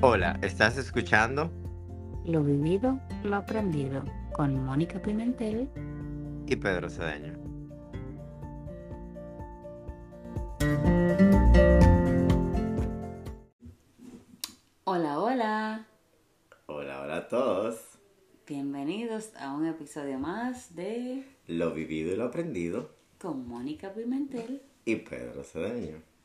Hola, 0.00 0.38
¿estás 0.42 0.78
escuchando? 0.78 1.50
Lo 2.24 2.44
vivido, 2.44 3.00
lo 3.24 3.34
aprendido 3.34 4.04
con 4.32 4.64
Mónica 4.64 5.02
Pimentel 5.02 5.68
y 6.46 6.54
Pedro 6.54 6.88
Cedeño. 6.88 7.32
Hola, 14.84 15.18
hola. 15.18 15.86
Hola, 16.66 17.00
hola 17.02 17.16
a 17.16 17.26
todos. 17.26 17.98
Bienvenidos 18.46 19.34
a 19.34 19.52
un 19.52 19.66
episodio 19.66 20.20
más 20.20 20.76
de 20.76 21.24
Lo 21.48 21.74
vivido 21.74 22.12
y 22.12 22.16
lo 22.16 22.26
aprendido 22.26 22.90
con 23.18 23.48
Mónica 23.48 23.92
Pimentel 23.92 24.62
y 24.84 24.94
Pedro 24.94 25.42
Cedeño. 25.42 26.17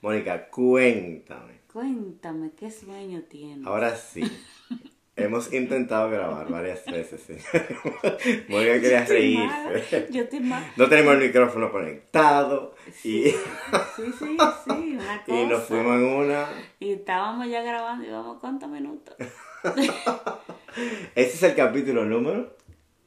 Mónica, 0.00 0.48
cuéntame. 0.48 1.60
Cuéntame, 1.72 2.52
¿qué 2.56 2.70
sueño 2.70 3.22
tienes? 3.28 3.66
Ahora 3.66 3.96
sí. 3.96 4.22
Hemos 5.16 5.52
intentado 5.52 6.08
grabar 6.10 6.48
varias 6.48 6.84
veces. 6.86 7.26
Mónica 8.48 8.80
quería 8.80 9.04
reírse. 9.04 10.06
Yo 10.12 10.22
estoy 10.22 10.40
mal. 10.40 10.64
No 10.76 10.88
tenemos 10.88 11.14
el 11.14 11.22
micrófono 11.22 11.72
conectado. 11.72 12.76
Sí, 12.92 13.24
y... 13.24 13.30
sí, 13.30 13.36
sí, 13.96 14.12
sí, 14.18 14.36
una 14.94 15.24
cosa. 15.24 15.24
y 15.26 15.46
nos 15.46 15.64
fuimos 15.64 15.96
en 15.96 16.04
una. 16.04 16.48
Y 16.78 16.92
estábamos 16.92 17.48
ya 17.48 17.62
grabando 17.62 18.06
y 18.06 18.10
vamos, 18.10 18.38
¿cuántos 18.40 18.68
minutos? 18.68 19.16
Este 21.16 21.34
es 21.34 21.42
el 21.42 21.56
capítulo 21.56 22.04
número 22.04 22.56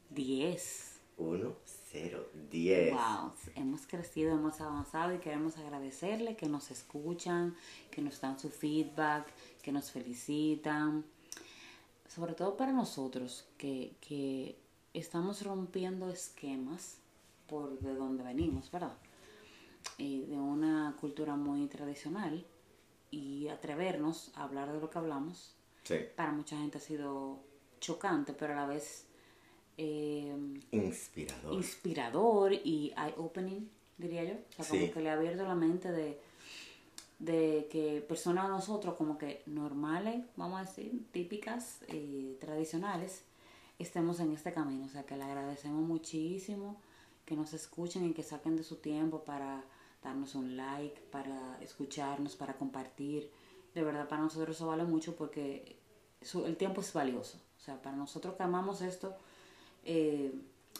Diez. 0.10 1.00
1, 1.16 1.56
0, 1.92 2.26
10. 2.50 2.94
Wow, 2.94 3.34
hemos 3.56 3.86
crecido, 3.86 4.32
hemos 4.34 4.62
avanzado 4.62 5.14
y 5.14 5.20
queremos 5.20 5.58
agradecerle 5.58 6.36
que 6.36 6.48
nos 6.48 6.72
escuchan, 6.72 7.56
que 7.90 8.02
nos 8.02 8.22
dan 8.22 8.40
su 8.40 8.50
feedback, 8.50 9.28
que 9.62 9.72
nos 9.72 9.92
felicitan. 9.92 11.04
Sobre 12.08 12.34
todo 12.34 12.56
para 12.58 12.72
nosotros, 12.72 13.46
que, 13.58 13.96
que 14.02 14.58
estamos 14.94 15.44
rompiendo 15.44 16.10
esquemas 16.10 16.98
por 17.48 17.80
de 17.80 17.94
donde 17.96 18.24
venimos, 18.24 18.72
¿verdad? 18.72 18.98
De 19.98 20.26
una 20.38 20.96
cultura 21.00 21.36
muy 21.36 21.68
tradicional 21.68 22.46
y 23.12 23.48
atrevernos 23.50 24.32
a 24.36 24.44
hablar 24.44 24.72
de 24.72 24.80
lo 24.80 24.90
que 24.90 24.98
hablamos, 24.98 25.56
Sí. 25.84 25.96
para 26.16 26.32
mucha 26.32 26.56
gente 26.58 26.78
ha 26.78 26.82
sido 26.82 27.40
chocante, 27.80 28.34
pero 28.34 28.54
a 28.54 28.56
la 28.58 28.66
vez 28.68 29.06
eh, 29.78 30.36
Inspirador. 30.72 31.54
inspirador 31.54 32.54
y 32.54 32.94
eye-opening, 32.98 33.68
diría 33.98 34.24
yo. 34.24 34.34
O 34.58 34.64
sea, 34.64 34.68
como 34.68 34.82
Sí. 34.86 34.92
que 34.92 35.02
le 35.02 35.10
ha 35.10 35.14
abierto 35.14 35.44
la 35.44 35.56
mente 35.56 35.92
de, 35.92 36.20
de 37.20 37.68
que 37.72 38.02
personas 38.08 38.50
nosotros 38.50 38.96
como 38.96 39.18
que 39.18 39.44
normales, 39.46 40.24
vamos 40.36 40.60
a 40.60 40.64
decir, 40.66 41.06
típicas, 41.12 41.80
eh, 41.88 42.38
tradicionales, 42.40 43.24
estemos 43.80 44.20
en 44.20 44.32
este 44.32 44.54
camino. 44.54 44.86
O 44.86 44.90
sea, 44.90 45.04
que 45.04 45.16
le 45.18 45.24
agradecemos 45.24 45.82
muchísimo 45.84 46.78
que 47.26 47.36
nos 47.36 47.54
escuchen 47.54 48.06
y 48.10 48.14
que 48.14 48.24
saquen 48.24 48.56
de 48.58 48.64
su 48.64 48.78
tiempo 48.78 49.24
para 49.24 49.64
darnos 50.04 50.34
un 50.36 50.58
like, 50.58 51.00
para 51.12 51.60
escucharnos, 51.62 52.36
para 52.36 52.56
compartir. 52.56 53.30
De 53.76 53.84
verdad, 53.84 54.08
para 54.10 54.24
nosotros 54.24 54.56
eso 54.56 54.66
vale 54.68 54.84
mucho 54.84 55.16
porque 55.16 55.78
su- 56.22 56.46
el 56.46 56.58
tiempo 56.58 56.82
es 56.82 56.92
valioso. 56.92 57.38
O 57.58 57.60
sea, 57.64 57.80
para 57.82 57.96
nosotros 57.96 58.36
que 58.36 58.44
amamos 58.44 58.82
esto, 58.82 59.16
eh, 59.84 60.32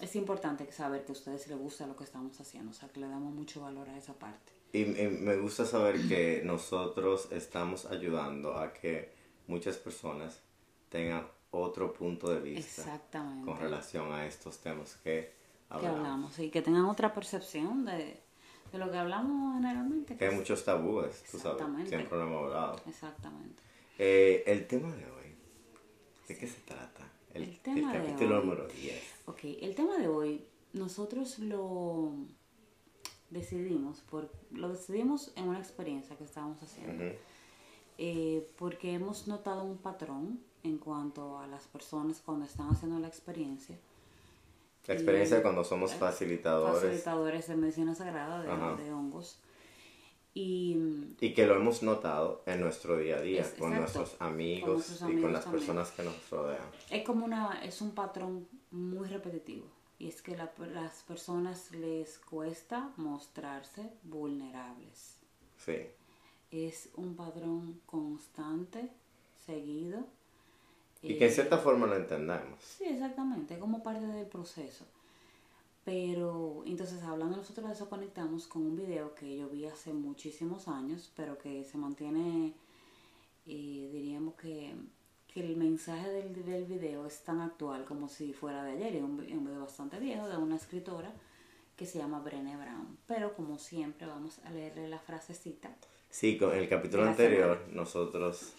es 0.02 0.16
importante 0.16 0.72
saber 0.72 1.04
que 1.06 1.12
a 1.12 1.14
ustedes 1.14 1.48
les 1.48 1.58
gusta 1.58 1.86
lo 1.88 1.96
que 1.96 2.04
estamos 2.04 2.40
haciendo. 2.40 2.72
O 2.72 2.74
sea, 2.74 2.90
que 2.90 3.00
le 3.00 3.08
damos 3.08 3.34
mucho 3.34 3.62
valor 3.62 3.90
a 3.90 3.98
esa 3.98 4.14
parte. 4.14 4.52
Y, 4.74 4.84
y 4.84 5.08
me 5.08 5.36
gusta 5.38 5.66
saber 5.66 6.08
que 6.08 6.42
nosotros 6.46 7.28
estamos 7.32 7.86
ayudando 7.86 8.58
a 8.58 8.72
que 8.74 9.12
muchas 9.48 9.78
personas 9.78 10.40
tengan 10.90 11.28
otro 11.52 11.94
punto 11.94 12.30
de 12.34 12.40
vista 12.40 12.82
Exactamente. 12.82 13.46
con 13.46 13.60
relación 13.60 14.12
a 14.14 14.26
estos 14.26 14.60
temas 14.60 14.96
que 15.04 15.34
que 15.70 15.76
hablamos. 15.76 15.98
hablamos 16.00 16.40
y 16.40 16.50
que 16.50 16.62
tengan 16.62 16.86
otra 16.86 17.14
percepción 17.14 17.86
de, 17.86 18.18
de 18.72 18.78
lo 18.78 18.90
que 18.92 18.98
hablamos 18.98 19.56
generalmente. 19.56 20.16
Que 20.18 20.26
hay 20.26 20.32
es- 20.32 20.38
muchos 20.38 20.64
tabúes, 20.66 21.24
tú 21.30 21.38
sabes, 21.40 21.64
siempre 21.90 22.18
lo 22.18 22.24
hemos 22.24 22.44
hablado. 22.46 22.82
Exactamente. 22.88 23.62
Eh, 23.98 24.44
el 24.48 24.68
tema 24.68 24.90
de 24.96 25.06
hoy, 25.06 25.36
¿de 26.30 26.38
qué 26.38 26.48
se 26.48 26.60
trata? 26.62 27.11
El, 27.34 27.44
El 27.44 27.60
tema 27.60 27.94
de 27.94 28.00
capítulo 28.00 28.36
hoy. 28.40 28.46
número 28.46 28.68
10. 28.68 29.04
Ok, 29.26 29.40
el 29.62 29.76
tema 29.76 29.98
de 29.98 30.08
hoy, 30.08 30.44
nosotros 30.74 31.40
lo 31.40 32.12
decidimos, 33.30 34.02
por, 34.02 34.30
lo 34.52 34.70
decidimos 34.70 35.32
en 35.36 35.48
una 35.50 35.60
experiencia 35.60 36.16
que 36.18 36.24
estábamos 36.26 36.62
haciendo, 36.62 37.04
eh, 37.98 38.50
porque 38.58 38.94
hemos 38.94 39.28
notado 39.28 39.64
un 39.64 39.78
patrón 39.78 40.40
en 40.64 40.78
cuanto 40.78 41.40
a 41.40 41.48
las 41.48 41.68
personas 41.68 42.22
cuando 42.24 42.46
están 42.46 42.70
haciendo 42.70 43.00
la 43.00 43.08
experiencia. 43.08 43.78
La 44.88 44.96
experiencia 44.96 45.40
Y- 45.40 45.42
cuando 45.42 45.64
somos 45.64 45.94
facilitadores 45.94 46.82
Facilitadores 46.82 47.48
de 47.48 47.56
medicina 47.56 47.96
sagrada, 47.96 48.42
de, 48.42 48.84
de 48.84 48.92
hongos. 48.92 49.40
Y 50.34 50.76
mm, 50.76 51.18
y 51.20 51.34
que 51.34 51.46
lo 51.46 51.56
hemos 51.56 51.84
notado 51.84 52.42
en 52.46 52.62
nuestro 52.62 52.98
día 52.98 53.18
a 53.18 53.22
día, 53.22 53.42
Es- 53.42 53.50
con 53.50 53.74
exacto. 53.74 54.00
nuestros 54.00 54.22
amigos 54.22 54.66
Con 54.70 54.74
nuestros 54.76 55.12
y 55.12 55.22
con 55.22 55.34
las 55.34 55.44
también. 55.44 55.60
personas 55.66 55.92
que 55.92 56.04
nos 56.04 56.30
rodean. 56.30 56.64
es 56.90 57.04
como 57.06 57.26
una, 57.26 57.62
es 57.64 57.82
un 57.82 57.92
patrón 57.92 58.48
muy 58.72 59.08
repetitivo. 59.08 59.66
Y 60.00 60.08
es 60.08 60.22
que 60.22 60.36
la- 60.36 60.52
las 60.74 61.04
personas 61.04 61.72
les 61.74 62.18
cuesta 62.18 62.92
mostrarse 62.98 63.92
vulnerables. 64.04 65.18
Sí. 65.58 65.78
Es 66.50 66.90
un 66.96 67.16
patrón 67.16 67.82
constante, 67.86 68.90
seguido. 69.46 70.06
Y 71.04 71.18
que 71.18 71.26
en 71.26 71.32
Eh, 71.32 71.34
cierta 71.34 71.58
forma 71.58 71.88
lo 71.88 71.96
entendemos. 71.98 72.60
Sí, 72.64 72.86
exactamente, 72.86 73.60
como 73.60 73.84
parte 73.84 74.06
del 74.08 74.26
proceso. 74.28 74.86
Pero 75.84 76.64
entonces 76.68 77.02
hablando 77.04 77.38
nosotros 77.38 77.68
de 77.68 77.74
eso 77.74 77.90
conectamos 77.90 78.48
con 78.48 78.64
un 78.64 78.76
video 78.76 79.16
que 79.16 79.38
yo 79.38 79.50
vi 79.50 79.66
hace 79.66 79.94
muchísimos 79.94 80.68
años, 80.68 81.12
pero 81.16 81.38
que 81.38 81.64
se 81.64 81.78
mantiene, 81.78 82.54
eh, 83.48 83.90
diríamos 83.92 84.36
que, 84.36 84.76
que 85.28 85.42
el 85.42 85.58
mensaje 85.58 86.08
del, 86.10 86.46
del 86.46 86.66
video 86.66 87.08
es 87.08 87.24
tan 87.24 87.42
actual 87.42 87.86
como 87.86 88.08
si 88.08 88.32
fuera 88.32 88.64
de 88.64 88.74
ayer, 88.74 88.98
es 88.98 89.02
un, 89.02 89.20
un 89.20 89.46
video 89.46 89.62
bastante 89.62 90.00
viejo 90.00 90.28
de 90.28 90.38
una 90.38 90.56
escritora 90.56 91.12
que 91.76 91.88
se 91.88 91.98
llama 91.98 92.20
Brené 92.20 92.56
Brown. 92.58 92.98
Pero 93.08 93.34
como 93.36 93.58
siempre 93.58 94.06
vamos 94.06 94.40
a 94.46 94.52
leerle 94.52 94.88
la 94.88 95.00
frasecita. 95.00 95.76
Sí, 96.12 96.38
con 96.38 96.56
el 96.56 96.70
capítulo 96.70 97.06
anterior 97.06 97.66
nosotros 97.72 98.54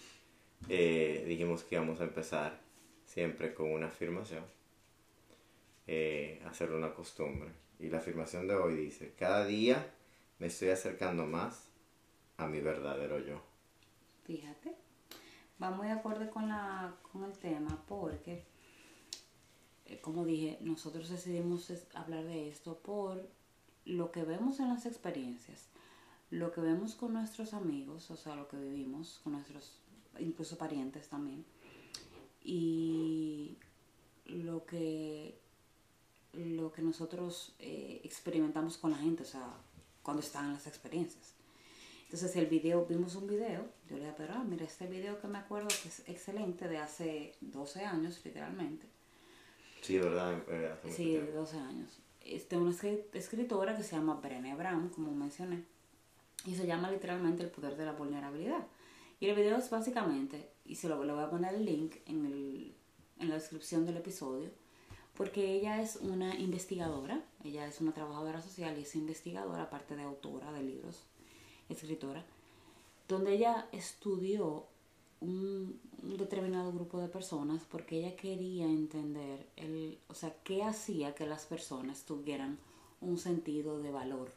eh, 0.67 1.23
dijimos 1.25 1.63
que 1.63 1.75
íbamos 1.75 2.01
a 2.01 2.03
empezar 2.03 2.59
siempre 3.05 3.53
con 3.53 3.71
una 3.71 3.87
afirmación, 3.87 4.43
eh, 5.87 6.41
hacer 6.45 6.71
una 6.71 6.93
costumbre. 6.93 7.51
Y 7.79 7.89
la 7.89 7.97
afirmación 7.97 8.47
de 8.47 8.55
hoy 8.55 8.75
dice, 8.75 9.13
cada 9.17 9.45
día 9.45 9.93
me 10.39 10.47
estoy 10.47 10.69
acercando 10.69 11.25
más 11.25 11.67
a 12.37 12.47
mi 12.47 12.59
verdadero 12.61 13.19
yo. 13.19 13.41
Fíjate, 14.23 14.75
va 15.61 15.71
muy 15.71 15.89
acorde 15.89 16.29
con, 16.29 16.49
la, 16.49 16.95
con 17.11 17.23
el 17.23 17.37
tema 17.37 17.83
porque, 17.87 18.45
eh, 19.85 19.99
como 20.01 20.25
dije, 20.25 20.57
nosotros 20.61 21.09
decidimos 21.09 21.71
hablar 21.93 22.23
de 22.23 22.49
esto 22.49 22.79
por 22.79 23.27
lo 23.85 24.11
que 24.11 24.23
vemos 24.23 24.59
en 24.59 24.69
las 24.69 24.85
experiencias, 24.85 25.67
lo 26.29 26.51
que 26.51 26.61
vemos 26.61 26.95
con 26.95 27.13
nuestros 27.13 27.53
amigos, 27.53 28.09
o 28.09 28.15
sea, 28.15 28.35
lo 28.35 28.47
que 28.47 28.57
vivimos 28.57 29.19
con 29.23 29.33
nuestros, 29.33 29.81
incluso 30.19 30.57
parientes 30.57 31.09
también, 31.09 31.45
y 32.41 33.57
lo 34.25 34.65
que, 34.65 35.39
lo 36.33 36.71
que 36.71 36.81
nosotros 36.81 37.53
eh, 37.59 38.01
experimentamos 38.03 38.77
con 38.77 38.91
la 38.91 38.97
gente, 38.97 39.23
o 39.23 39.25
sea, 39.25 39.47
cuando 40.01 40.21
están 40.21 40.47
en 40.47 40.53
las 40.53 40.67
experiencias. 40.67 41.33
Entonces 42.05 42.35
el 42.35 42.45
video, 42.47 42.85
vimos 42.85 43.15
un 43.15 43.27
video, 43.27 43.65
yo 43.89 43.95
le 43.97 44.01
dije, 44.03 44.13
pero 44.17 44.33
ah, 44.35 44.43
mira 44.43 44.65
este 44.65 44.85
video 44.87 45.19
que 45.19 45.27
me 45.27 45.39
acuerdo 45.39 45.67
que 45.69 45.87
es 45.89 46.03
excelente 46.07 46.67
de 46.67 46.77
hace 46.77 47.35
12 47.41 47.85
años, 47.85 48.21
literalmente. 48.23 48.85
Sí, 49.81 49.97
¿verdad? 49.97 50.41
Eh, 50.47 50.71
hace 50.73 50.91
Sí, 50.91 51.03
tiempo. 51.05 51.31
12 51.39 51.57
años. 51.57 51.99
Es 52.21 52.47
de 52.49 52.57
una 52.57 52.71
escri- 52.71 53.03
escritora 53.13 53.75
que 53.75 53.83
se 53.83 53.95
llama 53.95 54.15
Brené 54.15 54.55
Brown, 54.55 54.89
como 54.89 55.11
mencioné. 55.13 55.65
Y 56.45 56.55
se 56.55 56.67
llama 56.67 56.91
literalmente 56.91 57.43
El 57.43 57.49
poder 57.49 57.75
de 57.75 57.85
la 57.85 57.93
vulnerabilidad. 57.93 58.67
Y 59.19 59.27
el 59.27 59.35
video 59.35 59.57
es 59.57 59.69
básicamente, 59.69 60.49
y 60.65 60.75
se 60.75 60.89
lo, 60.89 61.03
le 61.03 61.13
voy 61.13 61.23
a 61.23 61.29
poner 61.29 61.55
el 61.55 61.65
link 61.65 61.95
en, 62.05 62.25
el, 62.25 62.75
en 63.19 63.29
la 63.29 63.35
descripción 63.35 63.85
del 63.85 63.97
episodio, 63.97 64.49
porque 65.15 65.53
ella 65.53 65.81
es 65.81 65.97
una 65.97 66.35
investigadora, 66.35 67.23
ella 67.43 67.67
es 67.67 67.79
una 67.81 67.93
trabajadora 67.93 68.41
social 68.41 68.77
y 68.77 68.81
es 68.81 68.95
investigadora, 68.95 69.63
aparte 69.63 69.95
de 69.95 70.03
autora 70.03 70.51
de 70.51 70.63
libros, 70.63 71.03
escritora, 71.69 72.25
donde 73.07 73.33
ella 73.33 73.67
estudió 73.71 74.65
un, 75.21 75.79
un 76.01 76.17
determinado 76.17 76.71
grupo 76.71 76.99
de 76.99 77.07
personas 77.07 77.63
porque 77.69 77.99
ella 77.99 78.15
quería 78.15 78.65
entender 78.65 79.47
el, 79.55 79.99
o 80.07 80.15
sea, 80.15 80.35
qué 80.43 80.63
hacía 80.63 81.15
que 81.15 81.27
las 81.27 81.45
personas 81.45 82.03
tuvieran 82.03 82.57
un 83.01 83.17
sentido 83.17 83.79
de 83.81 83.91
valor. 83.91 84.31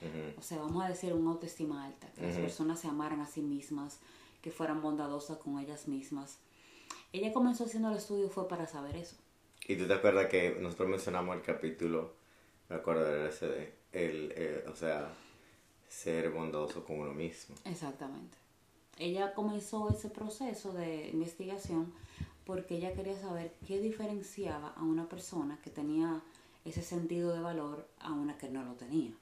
Ujú. 0.00 0.38
O 0.38 0.42
sea, 0.42 0.58
vamos 0.58 0.84
a 0.84 0.88
decir 0.88 1.12
una 1.12 1.32
autoestima 1.32 1.84
alta, 1.84 2.10
que 2.12 2.22
las 2.22 2.34
Ujú. 2.34 2.42
personas 2.42 2.80
se 2.80 2.88
amaran 2.88 3.20
a 3.20 3.26
sí 3.26 3.42
mismas, 3.42 3.98
que 4.40 4.50
fueran 4.50 4.80
bondadosas 4.80 5.38
con 5.38 5.58
ellas 5.58 5.88
mismas. 5.88 6.38
Ella 7.12 7.32
comenzó 7.32 7.64
haciendo 7.64 7.90
el 7.90 7.96
estudio 7.96 8.30
fue 8.30 8.48
para 8.48 8.66
saber 8.66 8.96
eso. 8.96 9.16
Y 9.68 9.76
tú 9.76 9.86
te 9.86 9.92
acuerdas 9.92 10.26
que 10.30 10.56
nosotros 10.58 10.88
mencionamos 10.88 11.36
el 11.36 11.42
capítulo, 11.42 12.14
me 12.70 12.76
acuerdo 12.76 13.04
del 13.04 13.28
LSD, 13.28 13.68
el, 13.92 14.32
eh, 14.34 14.64
o 14.66 14.74
sea, 14.74 15.12
ser 15.88 16.30
bondadoso 16.30 16.84
con 16.84 17.00
uno 17.00 17.12
mismo. 17.12 17.54
Exactamente. 17.66 18.38
Ella 18.98 19.34
comenzó 19.34 19.90
ese 19.90 20.08
proceso 20.08 20.72
de 20.72 21.10
investigación 21.10 21.92
porque 22.46 22.76
ella 22.76 22.94
quería 22.94 23.20
saber 23.20 23.54
qué 23.66 23.78
diferenciaba 23.78 24.70
a 24.70 24.82
una 24.82 25.06
persona 25.06 25.60
que 25.62 25.68
tenía 25.68 26.22
ese 26.64 26.82
sentido 26.82 27.34
de 27.34 27.40
valor 27.40 27.86
a 28.00 28.12
una 28.12 28.38
que 28.38 28.48
no 28.48 28.64
lo 28.64 28.72
tenía. 28.72 29.12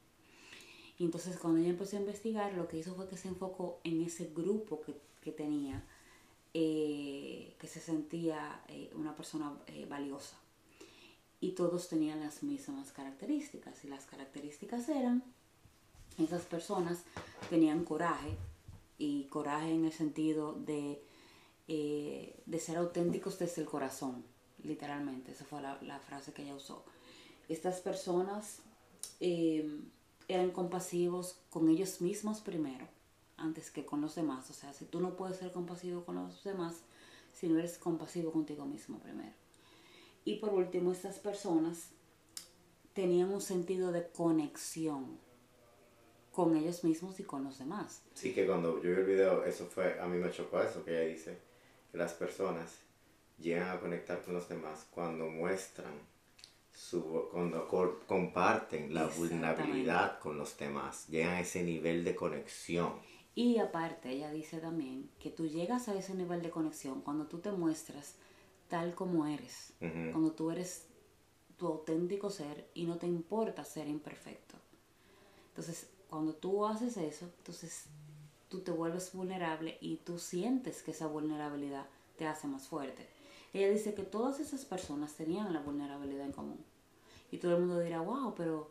Y 0.96 1.04
entonces 1.04 1.38
cuando 1.38 1.58
ella 1.58 1.70
empezó 1.70 1.96
a 1.96 2.00
investigar, 2.00 2.54
lo 2.54 2.68
que 2.68 2.78
hizo 2.78 2.94
fue 2.94 3.08
que 3.08 3.16
se 3.16 3.26
enfocó 3.26 3.80
en 3.82 4.00
ese 4.00 4.30
grupo 4.32 4.80
que, 4.80 4.94
que 5.22 5.32
tenía, 5.32 5.84
eh, 6.58 7.54
que 7.58 7.66
se 7.66 7.80
sentía 7.80 8.62
eh, 8.68 8.90
una 8.94 9.14
persona 9.14 9.52
eh, 9.66 9.84
valiosa. 9.84 10.38
Y 11.38 11.50
todos 11.50 11.86
tenían 11.90 12.20
las 12.20 12.42
mismas 12.42 12.92
características. 12.92 13.84
Y 13.84 13.88
las 13.88 14.06
características 14.06 14.88
eran, 14.88 15.22
esas 16.16 16.44
personas 16.46 17.02
tenían 17.50 17.84
coraje, 17.84 18.38
y 18.96 19.24
coraje 19.24 19.70
en 19.70 19.84
el 19.84 19.92
sentido 19.92 20.54
de, 20.54 21.02
de 21.66 22.58
ser 22.58 22.78
auténticos 22.78 23.38
desde 23.38 23.60
el 23.60 23.68
corazón, 23.68 24.24
literalmente. 24.62 25.32
Esa 25.32 25.44
fue 25.44 25.60
la, 25.60 25.78
la 25.82 26.00
frase 26.00 26.32
que 26.32 26.42
ella 26.42 26.54
usó. 26.54 26.86
Estas 27.50 27.80
personas 27.80 28.62
eran 29.20 30.50
compasivos 30.52 31.36
con 31.50 31.68
ellos 31.68 32.00
mismos 32.00 32.40
primero, 32.40 32.88
antes 33.36 33.70
que 33.70 33.84
con 33.84 34.00
los 34.00 34.14
demás. 34.14 34.50
O 34.50 34.54
sea, 34.54 34.72
si 34.72 34.84
tú 34.84 35.00
no 35.00 35.16
puedes 35.16 35.38
ser 35.38 35.52
compasivo 35.52 36.04
con 36.04 36.16
los 36.16 36.42
demás, 36.44 36.82
si 37.32 37.48
no 37.48 37.58
eres 37.58 37.78
compasivo 37.78 38.32
contigo 38.32 38.64
mismo 38.64 38.98
primero. 38.98 39.34
Y 40.24 40.36
por 40.36 40.52
último, 40.52 40.92
estas 40.92 41.18
personas 41.18 41.90
tenían 42.92 43.32
un 43.32 43.40
sentido 43.40 43.92
de 43.92 44.08
conexión 44.08 45.18
con 46.32 46.56
ellos 46.56 46.84
mismos 46.84 47.20
y 47.20 47.24
con 47.24 47.44
los 47.44 47.58
demás. 47.58 48.02
Sí, 48.14 48.34
que 48.34 48.46
cuando 48.46 48.82
yo 48.82 48.90
vi 48.90 48.96
el 48.96 49.04
video, 49.04 49.44
eso 49.44 49.66
fue, 49.66 49.98
a 50.00 50.06
mí 50.06 50.18
me 50.18 50.30
chocó 50.30 50.60
eso, 50.60 50.84
que 50.84 50.90
ella 50.90 51.14
dice, 51.14 51.38
que 51.90 51.98
las 51.98 52.12
personas 52.12 52.78
llegan 53.38 53.70
a 53.70 53.80
conectar 53.80 54.22
con 54.22 54.34
los 54.34 54.48
demás 54.48 54.86
cuando 54.90 55.26
muestran 55.28 55.92
su, 56.74 57.28
cuando 57.32 57.66
comparten 58.06 58.92
la 58.92 59.06
vulnerabilidad 59.06 60.18
con 60.18 60.36
los 60.36 60.56
demás, 60.58 61.06
llegan 61.08 61.34
a 61.34 61.40
ese 61.40 61.62
nivel 61.62 62.04
de 62.04 62.14
conexión. 62.14 63.00
Y 63.36 63.58
aparte, 63.58 64.12
ella 64.12 64.30
dice 64.30 64.60
también 64.60 65.10
que 65.18 65.28
tú 65.30 65.46
llegas 65.46 65.88
a 65.88 65.94
ese 65.94 66.14
nivel 66.14 66.40
de 66.40 66.48
conexión 66.48 67.02
cuando 67.02 67.26
tú 67.26 67.38
te 67.38 67.52
muestras 67.52 68.14
tal 68.68 68.94
como 68.94 69.26
eres, 69.26 69.74
cuando 69.78 70.32
tú 70.32 70.50
eres 70.50 70.86
tu 71.58 71.66
auténtico 71.66 72.30
ser 72.30 72.66
y 72.72 72.86
no 72.86 72.96
te 72.96 73.06
importa 73.06 73.62
ser 73.64 73.88
imperfecto. 73.88 74.56
Entonces, 75.48 75.86
cuando 76.08 76.32
tú 76.34 76.64
haces 76.64 76.96
eso, 76.96 77.26
entonces 77.38 77.84
tú 78.48 78.60
te 78.60 78.70
vuelves 78.70 79.12
vulnerable 79.12 79.76
y 79.82 79.96
tú 79.96 80.18
sientes 80.18 80.82
que 80.82 80.92
esa 80.92 81.06
vulnerabilidad 81.06 81.86
te 82.16 82.26
hace 82.26 82.46
más 82.46 82.66
fuerte. 82.66 83.06
Ella 83.52 83.68
dice 83.68 83.92
que 83.92 84.04
todas 84.04 84.40
esas 84.40 84.64
personas 84.64 85.12
tenían 85.12 85.52
la 85.52 85.60
vulnerabilidad 85.60 86.24
en 86.24 86.32
común. 86.32 86.64
Y 87.30 87.36
todo 87.36 87.56
el 87.56 87.60
mundo 87.60 87.80
dirá, 87.80 88.00
wow, 88.00 88.34
pero 88.34 88.70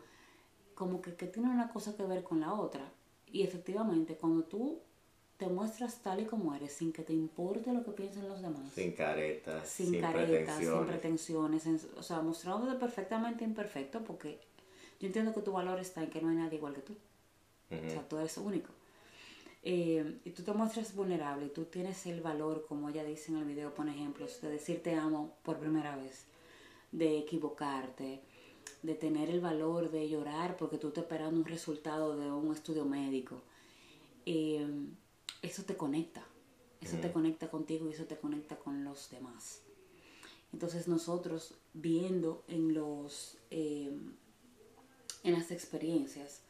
como 0.73 1.03
que, 1.03 1.15
que 1.15 1.27
tiene 1.27 1.51
una 1.51 1.69
cosa 1.69 1.95
que 1.95 2.03
ver 2.03 2.23
con 2.23 2.39
la 2.39 2.53
otra. 2.53 2.91
Y 3.31 3.44
efectivamente, 3.44 4.16
cuando 4.16 4.44
tú 4.44 4.80
te 5.38 5.48
muestras 5.48 6.01
tal 6.01 6.22
y 6.22 6.25
como 6.25 6.56
eres, 6.56 6.74
sin 6.74 6.94
que 6.94 7.04
te 7.04 7.13
importe 7.13 7.74
lo 7.74 7.83
que 7.83 7.92
piensen 7.92 8.27
los 8.27 8.42
demás. 8.42 8.72
Sin 8.74 8.94
caretas, 8.94 9.68
sin, 9.68 9.92
sin 9.92 10.01
caretas, 10.01 10.57
sin 10.57 10.86
pretensiones. 10.86 11.68
o 11.98 12.04
sea, 12.04 12.22
mostrándote 12.22 12.80
perfectamente 12.80 13.44
imperfecto 13.44 14.04
porque 14.04 14.39
yo 15.00 15.07
entiendo 15.07 15.33
que 15.33 15.42
tu 15.42 15.51
valor 15.51 15.80
está 15.80 16.04
en 16.04 16.10
que 16.10 16.22
no 16.22 16.30
hay 16.30 16.38
nadie 16.38 16.57
igual 16.57 16.74
que 16.74 16.81
tú. 16.81 16.95
O 17.72 17.89
sea, 17.89 18.07
tú 18.07 18.18
eres 18.18 18.38
único. 18.38 18.69
Eh, 19.68 20.19
y 20.24 20.30
tú 20.30 20.44
te 20.44 20.54
muestras 20.54 20.94
vulnerable 20.95 21.48
y 21.48 21.50
tú 21.50 21.66
tienes 21.66 22.06
el 22.06 22.22
valor, 22.22 22.66
como 22.68 22.89
ella 22.89 23.04
dice 23.04 23.31
en 23.31 23.39
el 23.39 23.45
video, 23.45 23.74
por 23.74 23.89
ejemplo, 23.89 24.27
de 24.42 24.50
decir 24.50 24.83
te 24.83 24.94
amo 24.94 25.36
por 25.42 25.57
primera 25.57 25.95
vez, 25.95 26.25
de 26.92 27.18
equivocarte, 27.18 28.22
de 28.81 28.95
tener 28.95 29.29
el 29.29 29.41
valor 29.41 29.91
de 29.91 30.07
llorar 30.09 30.57
porque 30.57 30.77
tú 30.77 30.89
estás 30.89 31.03
esperando 31.03 31.39
un 31.39 31.45
resultado 31.45 32.15
de 32.17 32.31
un 32.31 32.53
estudio 32.53 32.85
médico. 32.85 33.41
Eh, 34.25 34.67
eso 35.41 35.63
te 35.63 35.75
conecta, 35.75 36.25
eso 36.81 36.97
te 36.97 37.12
conecta 37.12 37.50
contigo 37.50 37.88
y 37.88 37.94
eso 37.94 38.06
te 38.06 38.17
conecta 38.17 38.57
con 38.57 38.83
los 38.83 39.09
demás. 39.09 39.62
Entonces 40.53 40.88
nosotros 40.88 41.56
viendo 41.73 42.44
en 42.47 42.73
los 42.73 43.38
eh, 43.51 43.91
en 45.23 45.33
las 45.33 45.51
experiencias 45.51 46.41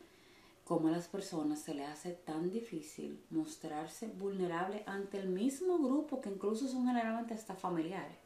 cómo 0.66 0.90
a 0.90 0.92
las 0.92 1.08
personas 1.08 1.62
se 1.62 1.74
les 1.74 1.88
hace 1.88 2.12
tan 2.12 2.50
difícil 2.50 3.24
mostrarse 3.30 4.08
vulnerable 4.08 4.84
ante 4.86 5.18
el 5.18 5.30
mismo 5.30 5.78
grupo 5.78 6.22
que 6.22 6.30
incluso 6.30 6.68
son 6.68 6.88
generalmente 6.88 7.34
hasta 7.34 7.56
familiares. 7.56 8.18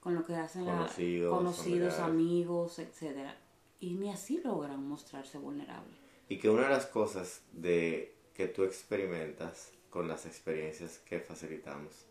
Con 0.00 0.14
lo 0.14 0.24
que 0.24 0.34
hacen 0.34 0.64
conocidos, 0.64 1.36
conocidos 1.36 1.98
amigos, 1.98 2.78
etcétera 2.78 3.36
Y 3.80 3.94
ni 3.94 4.10
así 4.10 4.40
logran 4.42 4.82
mostrarse 4.86 5.38
vulnerables. 5.38 5.98
Y 6.28 6.38
que 6.38 6.48
una 6.48 6.62
de 6.64 6.70
las 6.70 6.86
cosas 6.86 7.42
de 7.52 8.14
que 8.34 8.46
tú 8.46 8.64
experimentas 8.64 9.72
con 9.90 10.08
las 10.08 10.24
experiencias 10.24 10.98
que 10.98 11.20
facilitamos 11.20 12.06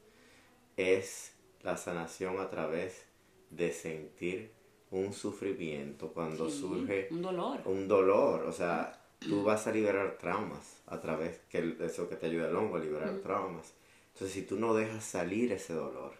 es 0.78 1.34
la 1.62 1.78
sanación 1.78 2.40
a 2.40 2.50
través 2.50 3.06
de 3.50 3.72
sentir 3.74 4.52
un 4.92 5.14
sufrimiento 5.14 6.10
cuando 6.10 6.50
surge 6.50 7.08
un 7.12 7.22
dolor. 7.22 7.62
Un 7.66 7.88
dolor, 7.88 8.44
o 8.44 8.52
sea, 8.52 9.02
tú 9.20 9.44
vas 9.44 9.68
a 9.68 9.72
liberar 9.72 10.18
traumas 10.18 10.82
a 10.88 11.00
través, 11.00 11.40
que 11.50 11.76
eso 11.82 12.10
que 12.10 12.16
te 12.16 12.28
ayuda 12.28 12.50
el 12.50 12.56
hongo 12.56 12.78
a 12.78 12.80
liberar 12.80 13.20
traumas. 13.20 13.74
Entonces, 14.14 14.34
si 14.34 14.42
tú 14.44 14.58
no 14.58 14.74
dejas 14.74 15.04
salir 15.04 15.52
ese 15.52 15.74
dolor, 15.74 16.14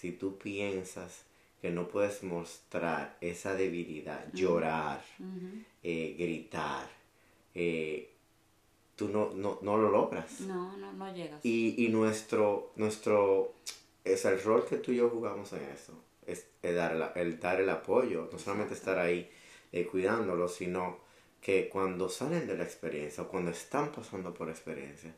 si 0.00 0.12
tú 0.12 0.38
piensas 0.38 1.24
que 1.60 1.70
no 1.70 1.88
puedes 1.88 2.22
mostrar 2.22 3.16
esa 3.20 3.54
debilidad, 3.54 4.32
llorar, 4.32 5.02
eh, 5.82 6.14
gritar, 6.16 6.88
eh, 7.52 8.08
tú 8.94 9.08
no, 9.08 9.32
no, 9.34 9.58
no, 9.62 9.76
lo 9.76 9.90
logras. 9.90 10.40
No, 10.42 10.76
no, 10.76 10.92
no 10.92 11.12
llegas. 11.12 11.44
Y, 11.44 11.84
y 11.84 11.88
nuestro, 11.88 12.70
nuestro, 12.76 13.54
es 14.04 14.24
el 14.24 14.40
rol 14.40 14.66
que 14.66 14.76
tú 14.76 14.92
y 14.92 14.96
yo 14.96 15.10
jugamos 15.10 15.52
en 15.52 15.64
eso, 15.64 15.94
es 16.26 16.46
el 16.62 16.76
dar, 16.76 17.12
el, 17.16 17.40
dar 17.40 17.60
el 17.60 17.68
apoyo, 17.68 18.28
no 18.30 18.38
solamente 18.38 18.74
estar 18.74 19.00
ahí 19.00 19.28
eh, 19.72 19.84
cuidándolo, 19.84 20.48
sino 20.48 20.98
que 21.40 21.68
cuando 21.68 22.08
salen 22.08 22.46
de 22.46 22.56
la 22.56 22.62
experiencia 22.62 23.24
o 23.24 23.28
cuando 23.28 23.50
están 23.50 23.90
pasando 23.90 24.32
por 24.32 24.48
experiencia, 24.48 25.12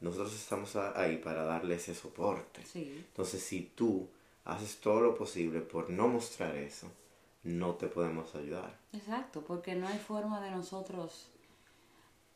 nosotros 0.00 0.34
estamos 0.34 0.74
ahí 0.76 1.18
para 1.18 1.44
darle 1.44 1.74
ese 1.74 1.94
soporte. 1.94 2.62
Entonces, 2.74 3.42
si 3.42 3.70
tú 3.74 4.08
haces 4.44 4.80
todo 4.80 5.00
lo 5.00 5.14
posible 5.14 5.60
por 5.60 5.90
no 5.90 6.08
mostrar 6.08 6.56
eso, 6.56 6.90
no 7.42 7.74
te 7.74 7.88
podemos 7.88 8.34
ayudar. 8.34 8.78
Exacto, 8.92 9.42
porque 9.42 9.74
no 9.74 9.88
hay 9.88 9.98
forma 9.98 10.40
de 10.40 10.50
nosotros 10.50 11.28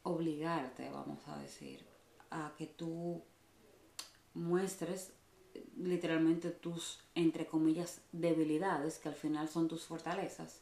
obligarte, 0.02 0.88
vamos 0.90 1.26
a 1.28 1.38
decir, 1.38 1.84
a 2.30 2.52
que 2.56 2.66
tú 2.66 3.22
muestres 4.34 5.12
literalmente 5.76 6.50
tus, 6.50 7.00
entre 7.14 7.46
comillas, 7.46 8.00
debilidades, 8.12 8.98
que 8.98 9.08
al 9.08 9.14
final 9.14 9.48
son 9.48 9.68
tus 9.68 9.84
fortalezas 9.84 10.60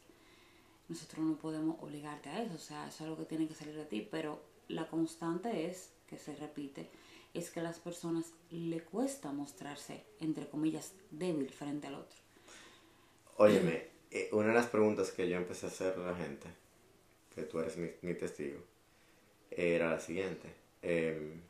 nosotros 0.87 1.25
no 1.25 1.35
podemos 1.37 1.77
obligarte 1.81 2.29
a 2.29 2.43
eso, 2.43 2.55
o 2.55 2.59
sea, 2.59 2.87
eso 2.87 2.95
es 2.95 3.01
algo 3.01 3.17
que 3.17 3.25
tiene 3.25 3.47
que 3.47 3.55
salir 3.55 3.75
de 3.75 3.85
ti, 3.85 4.07
pero 4.09 4.41
la 4.67 4.87
constante 4.87 5.69
es, 5.69 5.91
que 6.07 6.17
se 6.17 6.35
repite, 6.35 6.89
es 7.35 7.51
que 7.51 7.59
a 7.59 7.63
las 7.63 7.79
personas 7.79 8.33
le 8.49 8.81
cuesta 8.81 9.31
mostrarse, 9.31 10.05
entre 10.19 10.47
comillas, 10.47 10.93
débil 11.11 11.49
frente 11.49 11.87
al 11.87 11.95
otro. 11.95 12.17
Óyeme, 13.37 13.87
eh, 14.11 14.29
una 14.31 14.47
de 14.47 14.53
las 14.53 14.67
preguntas 14.67 15.11
que 15.11 15.29
yo 15.29 15.37
empecé 15.37 15.65
a 15.65 15.69
hacer 15.69 15.93
a 15.99 16.11
la 16.11 16.15
gente, 16.15 16.47
que 17.33 17.43
tú 17.43 17.59
eres 17.59 17.77
mi, 17.77 18.13
testigo, 18.13 18.59
era 19.51 19.89
la 19.89 19.99
siguiente. 19.99 20.53
Em, 20.81 21.41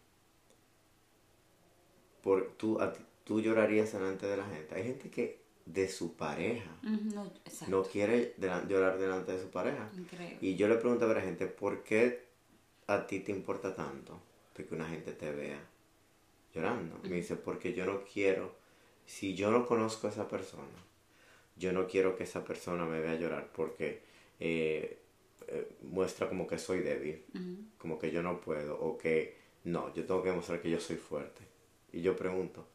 por, 2.21 2.53
tú, 2.57 2.79
¿Tú 3.25 3.41
llorarías 3.41 3.91
delante 3.91 4.27
de 4.27 4.37
la 4.37 4.45
gente? 4.45 4.75
Hay 4.75 4.83
gente 4.83 5.09
que 5.09 5.39
de 5.65 5.89
su 5.89 6.15
pareja. 6.15 6.69
no, 7.67 7.83
quiere 7.83 8.35
llorar 8.69 8.99
delante 8.99 9.31
de 9.31 9.41
su 9.41 9.49
pareja. 9.49 9.89
Y 10.41 10.55
yo 10.55 10.67
le 10.67 10.75
pregunto 10.75 11.05
a 11.05 11.13
la 11.13 11.21
gente, 11.21 11.47
¿por 11.47 11.83
qué 11.83 12.23
a 12.85 13.07
ti 13.07 13.19
te 13.21 13.31
importa 13.31 13.75
tanto 13.75 14.21
de 14.55 14.63
que 14.65 14.75
una 14.75 14.87
gente 14.87 15.11
te 15.11 15.31
vea 15.31 15.59
llorando? 16.55 16.97
Me 17.03 17.17
dice, 17.17 17.35
porque 17.35 17.73
yo 17.73 17.85
no 17.85 18.01
quiero, 18.03 18.55
si 19.05 19.35
yo 19.35 19.51
no 19.51 19.65
conozco 19.65 20.07
a 20.07 20.09
esa 20.09 20.27
persona, 20.27 20.63
yo 21.57 21.71
no 21.71 21.87
quiero 21.87 22.15
que 22.15 22.23
esa 22.23 22.43
persona 22.43 22.85
me 22.85 22.99
vea 22.99 23.15
llorar 23.15 23.51
porque 23.53 24.01
eh, 24.39 24.99
eh, 25.47 25.75
muestra 25.83 26.27
como 26.27 26.47
que 26.47 26.57
soy 26.57 26.79
débil, 26.79 27.23
como 27.77 27.99
que 27.99 28.11
yo 28.11 28.23
no 28.23 28.41
puedo, 28.41 28.79
o 28.79 28.97
que 28.97 29.37
no, 29.65 29.93
yo 29.93 30.05
tengo 30.05 30.23
que 30.23 30.29
demostrar 30.29 30.61
que 30.61 30.69
yo 30.69 30.79
soy 30.79 30.97
fuerte. 30.97 31.43
Y 31.91 32.01
yo 32.01 32.15
pregunto, 32.15 32.67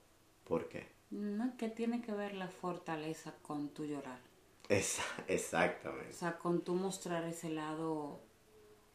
¿por 0.45 0.69
qué? 0.69 0.87
No, 1.11 1.55
¿qué 1.57 1.69
tiene 1.69 2.03
que 2.03 2.13
ver 2.13 2.35
la 2.35 2.49
fortaleza 2.49 3.35
con 3.43 3.71
tu 3.71 3.85
llorar? 3.85 4.21
Esa, 4.69 5.03
exactamente. 5.29 6.11
O 6.11 6.19
sea, 6.19 6.39
con 6.39 6.63
tu 6.63 6.75
mostrar 6.75 7.25
ese 7.25 7.51
lado 7.51 8.21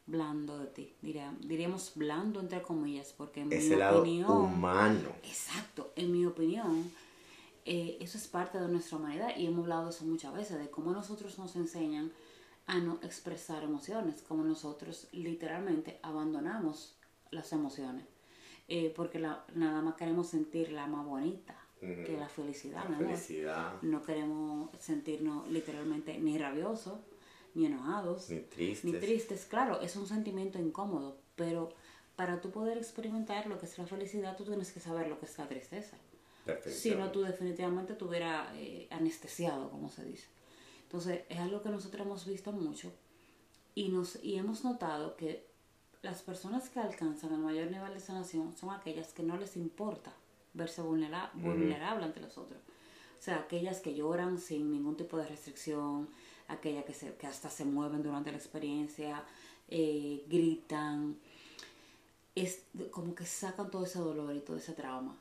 blando 0.08 0.60
de 0.60 0.68
ti. 0.68 0.94
Diría, 1.02 1.34
diríamos 1.42 1.92
blando 1.96 2.40
entre 2.40 2.62
comillas, 2.62 3.14
porque 3.18 3.42
en 3.42 3.52
Ese 3.52 3.72
mi 3.72 3.76
lado 3.78 4.02
opinión... 4.02 4.32
humano. 4.32 5.10
Exacto, 5.24 5.92
en 5.96 6.12
mi 6.12 6.26
opinión, 6.26 6.92
eh, 7.66 7.98
eso 8.00 8.18
es 8.18 8.28
parte 8.28 8.60
de 8.60 8.68
nuestra 8.68 8.98
humanidad 8.98 9.36
y 9.36 9.48
hemos 9.48 9.64
hablado 9.64 9.86
de 9.86 9.90
eso 9.92 10.06
muchas 10.06 10.34
veces, 10.34 10.60
de 10.60 10.70
cómo 10.70 10.92
nosotros 10.92 11.38
nos 11.40 11.56
enseñan 11.56 12.12
a 12.68 12.78
no 12.80 13.00
expresar 13.04 13.64
emociones, 13.64 14.22
como 14.22 14.44
nosotros 14.44 15.08
literalmente 15.12 16.00
abandonamos 16.02 16.96
las 17.32 17.52
emociones, 17.54 18.06
eh, 18.68 18.92
porque 18.96 19.20
la, 19.20 19.46
nada 19.54 19.82
más 19.82 19.96
queremos 19.96 20.28
sentir 20.28 20.72
la 20.72 20.88
más 20.88 21.06
bonita, 21.06 21.56
que 21.80 22.16
la 22.20 22.28
felicidad, 22.28 22.78
La 22.90 22.96
amor. 22.96 23.06
felicidad, 23.10 23.80
No 23.84 24.02
queremos 24.02 24.72
sentirnos 24.80 25.48
literalmente 25.52 26.18
ni 26.18 26.36
rabiosos, 26.40 27.00
ni 27.56 27.66
enojados, 27.66 28.30
ni 28.30 28.40
tristes. 28.42 28.84
ni 28.94 29.00
tristes. 29.00 29.46
Claro, 29.46 29.82
es 29.82 29.96
un 29.96 30.06
sentimiento 30.08 30.60
incómodo, 30.60 31.18
pero 31.36 31.70
para 32.16 32.40
tú 32.42 32.52
poder 32.52 32.78
experimentar 32.78 33.48
lo 33.48 33.58
que 33.60 33.66
es 33.66 33.78
la 33.78 33.88
felicidad, 33.88 34.38
tú 34.38 34.44
tienes 34.46 34.72
que 34.72 34.80
saber 34.80 35.08
lo 35.08 35.20
que 35.20 35.26
es 35.26 35.38
la 35.38 35.48
tristeza. 35.48 35.98
Si 36.70 36.92
no, 36.96 37.12
tú 37.12 37.22
definitivamente 37.24 37.94
estuviera 37.94 38.52
eh, 38.56 38.88
anestesiado, 38.92 39.70
como 39.72 39.90
se 39.90 40.06
dice. 40.06 40.28
Entonces, 40.84 41.22
es 41.28 41.40
algo 41.40 41.62
que 41.64 41.70
nosotros 41.70 42.06
hemos 42.06 42.26
visto 42.28 42.52
mucho 42.52 42.92
y, 43.74 43.90
nos, 43.90 44.24
y 44.24 44.36
hemos 44.36 44.64
notado 44.64 45.16
que 45.18 45.48
las 46.04 46.22
personas 46.22 46.70
que 46.70 46.80
alcanzan 46.80 47.34
el 47.34 47.40
mayor 47.40 47.72
nivel 47.72 47.94
de 47.94 48.00
sanación 48.00 48.56
son 48.56 48.70
aquellas 48.70 49.12
que 49.12 49.24
no 49.24 49.38
les 49.38 49.58
importa 49.58 50.14
verse 50.54 50.82
vulnera- 50.84 51.32
vulnerable 51.34 52.06
ante 52.06 52.20
los 52.22 52.38
otros. 52.38 52.60
O 53.20 53.22
sea, 53.26 53.38
aquellas 53.38 53.80
que 53.82 53.96
lloran 53.96 54.38
sin 54.38 54.72
ningún 54.72 54.96
tipo 54.96 55.18
de 55.18 55.26
restricción, 55.28 56.08
aquellas 56.48 56.86
que, 56.86 56.94
se, 56.94 57.16
que 57.16 57.28
hasta 57.28 57.50
se 57.50 57.66
mueven 57.66 58.04
durante 58.04 58.32
la 58.32 58.38
experiencia, 58.38 59.24
eh, 59.70 60.24
gritan, 60.28 61.18
es 62.36 62.64
como 62.92 63.16
que 63.16 63.26
sacan 63.26 63.72
todo 63.72 63.86
ese 63.86 64.00
dolor 64.00 64.36
y 64.36 64.40
todo 64.40 64.58
ese 64.58 64.74
trauma. 64.74 65.18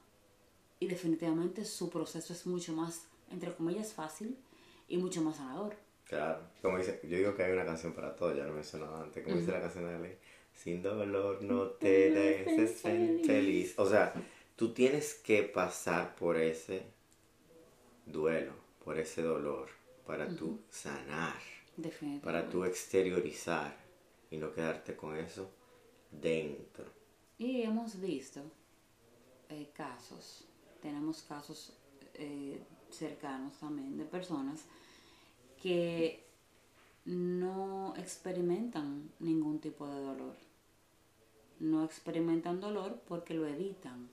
Y 0.81 0.87
definitivamente 0.87 1.65
su 1.65 1.89
proceso 1.89 2.33
es 2.33 2.47
mucho 2.47 2.73
más, 2.73 3.07
entre 3.31 3.55
comillas, 3.55 3.93
fácil 3.93 4.37
y 4.89 4.99
mucho 4.99 5.23
más 5.23 5.37
sanador. 5.37 5.77
Claro. 6.07 6.41
Como 6.61 6.79
dice, 6.79 7.01
yo 7.05 7.17
digo 7.17 7.35
que 7.35 7.45
hay 7.45 7.53
una 7.53 7.65
canción 7.65 7.93
para 7.93 8.15
todo, 8.15 8.35
ya 8.35 8.45
lo 8.45 8.53
mencionaba 8.53 9.03
antes. 9.03 9.25
Como 9.25 9.37
dice 9.37 9.53
la 9.53 9.61
canción 9.61 9.87
de 9.87 9.99
Ley, 9.99 10.19
sin 10.53 10.83
dolor 10.83 11.43
no 11.43 11.69
te 11.69 12.11
dejes 12.11 12.79
ser 12.79 13.21
feliz. 13.25 13.79
O 13.79 13.89
sea, 13.89 14.13
tú 14.57 14.75
tienes 14.75 15.15
que 15.15 15.43
pasar 15.45 16.15
por 16.17 16.37
ese 16.37 16.83
duelo, 18.07 18.53
por 18.85 18.99
ese 18.99 19.23
dolor, 19.23 19.69
para 20.07 20.29
tú 20.29 20.61
sanar, 20.71 21.41
para 22.23 22.49
tú 22.49 22.65
exteriorizar 22.65 23.77
y 24.31 24.37
no 24.37 24.53
quedarte 24.53 24.97
con 24.97 25.17
eso 25.17 25.51
dentro. 26.11 26.85
Y 27.39 27.63
hemos 27.63 28.01
visto 28.01 28.41
eh, 29.49 29.71
casos, 29.75 30.45
tenemos 30.81 31.23
casos 31.23 31.73
eh, 32.15 32.61
cercanos 32.91 33.59
también 33.59 33.97
de 33.97 34.05
personas 34.05 34.65
que 35.61 36.25
no 37.05 37.95
experimentan 37.97 39.11
ningún 39.19 39.59
tipo 39.61 39.87
de 39.87 40.01
dolor. 40.01 40.37
No 41.61 41.85
experimentan 41.85 42.61
dolor 42.61 43.01
porque 43.07 43.35
lo 43.35 43.47
evitan. 43.47 44.09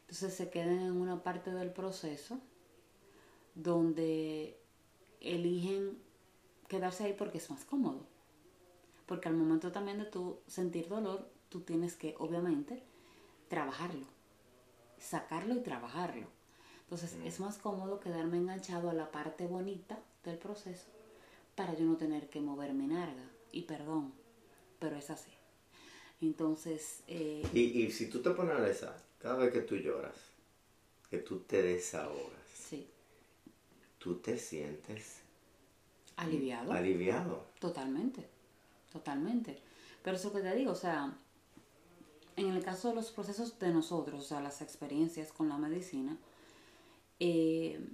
Entonces 0.00 0.34
se 0.34 0.50
quedan 0.50 0.80
en 0.80 0.92
una 0.92 1.22
parte 1.22 1.52
del 1.52 1.70
proceso 1.70 2.40
donde 3.54 4.58
eligen 5.34 5.98
quedarse 6.68 7.04
ahí 7.04 7.12
porque 7.12 7.38
es 7.38 7.50
más 7.50 7.64
cómodo. 7.64 8.06
Porque 9.06 9.28
al 9.28 9.36
momento 9.36 9.72
también 9.72 9.98
de 9.98 10.04
tú 10.04 10.40
sentir 10.46 10.88
dolor, 10.88 11.28
tú 11.48 11.60
tienes 11.60 11.94
que, 11.94 12.14
obviamente, 12.18 12.82
trabajarlo. 13.48 14.06
Sacarlo 14.98 15.54
y 15.54 15.60
trabajarlo. 15.60 16.26
Entonces 16.84 17.14
es 17.24 17.40
más 17.40 17.58
cómodo 17.58 18.00
quedarme 18.00 18.38
enganchado 18.38 18.90
a 18.90 18.94
la 18.94 19.10
parte 19.10 19.46
bonita 19.46 19.98
del 20.24 20.38
proceso 20.38 20.86
para 21.54 21.74
yo 21.74 21.84
no 21.84 21.96
tener 21.96 22.28
que 22.28 22.40
mover 22.40 22.72
mi 22.74 22.86
narga. 22.86 23.24
Y 23.52 23.62
perdón, 23.62 24.12
pero 24.78 24.96
es 24.96 25.10
así. 25.10 25.30
Entonces, 26.20 27.02
eh, 27.08 27.46
Y, 27.52 27.60
y 27.84 27.90
si 27.90 28.08
tú 28.08 28.22
te 28.22 28.30
pones 28.30 28.54
a 28.54 28.58
analizar, 28.58 28.96
cada 29.18 29.36
vez 29.36 29.52
que 29.52 29.60
tú 29.62 29.76
lloras, 29.76 30.16
que 31.10 31.18
tú 31.18 31.40
te 31.40 31.62
desahogas, 31.62 32.45
tú 34.06 34.14
te 34.20 34.38
sientes 34.38 35.20
aliviado. 36.14 36.72
aliviado. 36.72 37.44
Totalmente, 37.58 38.24
totalmente. 38.92 39.58
Pero 40.04 40.16
eso 40.16 40.32
que 40.32 40.38
te 40.38 40.54
digo, 40.54 40.70
o 40.70 40.76
sea, 40.76 41.12
en 42.36 42.50
el 42.50 42.62
caso 42.62 42.90
de 42.90 42.94
los 42.94 43.10
procesos 43.10 43.58
de 43.58 43.70
nosotros, 43.70 44.20
o 44.20 44.24
sea, 44.24 44.40
las 44.40 44.62
experiencias 44.62 45.32
con 45.32 45.48
la 45.48 45.58
medicina, 45.58 46.16
eh, 47.18 47.84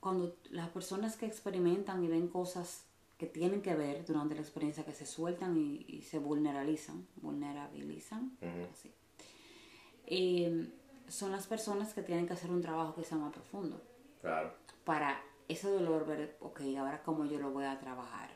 cuando 0.00 0.34
las 0.50 0.68
personas 0.70 1.16
que 1.16 1.26
experimentan 1.26 2.02
y 2.02 2.08
ven 2.08 2.26
cosas 2.26 2.82
que 3.16 3.26
tienen 3.26 3.62
que 3.62 3.76
ver 3.76 4.04
durante 4.04 4.34
la 4.34 4.40
experiencia, 4.40 4.84
que 4.84 4.94
se 4.94 5.06
sueltan 5.06 5.56
y, 5.56 5.84
y 5.86 6.02
se 6.02 6.18
vulnerabilizan, 6.18 7.06
vulnerabilizan, 7.22 8.36
así, 8.72 8.90
eh, 10.06 10.72
son 11.06 11.30
las 11.30 11.46
personas 11.46 11.94
que 11.94 12.02
tienen 12.02 12.26
que 12.26 12.32
hacer 12.32 12.50
un 12.50 12.62
trabajo 12.62 12.96
que 12.96 13.04
sea 13.04 13.16
más 13.16 13.32
profundo 13.32 13.80
Claro. 14.20 14.52
para 14.84 15.22
ese 15.48 15.68
dolor 15.68 16.06
ver, 16.06 16.36
ok, 16.40 16.60
ahora 16.78 17.02
cómo 17.02 17.24
yo 17.26 17.38
lo 17.38 17.50
voy 17.50 17.64
a 17.64 17.78
trabajar. 17.78 18.30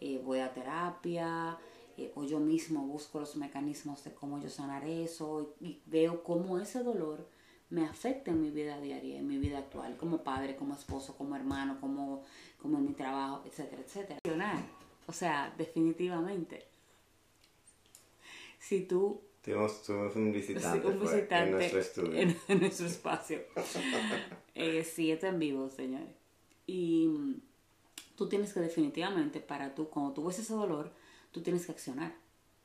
Eh, 0.00 0.20
voy 0.24 0.40
a 0.40 0.52
terapia, 0.52 1.56
eh, 1.96 2.12
o 2.14 2.24
yo 2.24 2.38
mismo 2.38 2.86
busco 2.86 3.18
los 3.20 3.36
mecanismos 3.36 4.04
de 4.04 4.12
cómo 4.14 4.38
yo 4.40 4.50
sanar 4.50 4.84
eso, 4.84 5.54
y, 5.60 5.66
y 5.66 5.82
veo 5.86 6.22
cómo 6.22 6.58
ese 6.58 6.82
dolor 6.82 7.26
me 7.70 7.84
afecta 7.84 8.30
en 8.30 8.42
mi 8.42 8.50
vida 8.50 8.80
diaria, 8.80 9.18
en 9.18 9.26
mi 9.26 9.38
vida 9.38 9.58
actual, 9.58 9.96
como 9.96 10.22
padre, 10.22 10.54
como 10.56 10.74
esposo, 10.74 11.16
como 11.16 11.34
hermano, 11.34 11.80
como, 11.80 12.22
como 12.60 12.78
en 12.78 12.86
mi 12.86 12.92
trabajo, 12.92 13.42
etcétera, 13.46 13.82
etcétera. 13.82 14.18
O 15.08 15.12
sea, 15.12 15.52
definitivamente. 15.56 16.66
Si 18.58 18.82
tú 18.82 19.20
Tuvimos, 19.42 19.82
tuvimos 19.82 20.16
un 20.16 20.32
visitante, 20.32 20.92
fue, 21.06 21.38
en 21.38 21.50
nuestro 21.52 21.78
estudio. 21.80 22.18
en- 22.20 22.36
en 22.48 22.60
nuestro 22.60 22.86
espacio. 22.86 23.40
eh, 24.54 24.82
sí, 24.84 25.12
está 25.12 25.28
en 25.28 25.38
vivo, 25.38 25.68
señores. 25.70 26.25
Y 26.66 27.06
mm, 27.08 27.40
tú 28.16 28.28
tienes 28.28 28.52
que 28.52 28.60
definitivamente, 28.60 29.40
para 29.40 29.74
tú, 29.74 29.88
cuando 29.88 30.12
tú 30.12 30.24
ves 30.24 30.38
ese 30.38 30.52
dolor, 30.54 30.90
tú 31.32 31.42
tienes 31.42 31.66
que 31.66 31.72
accionar. 31.72 32.14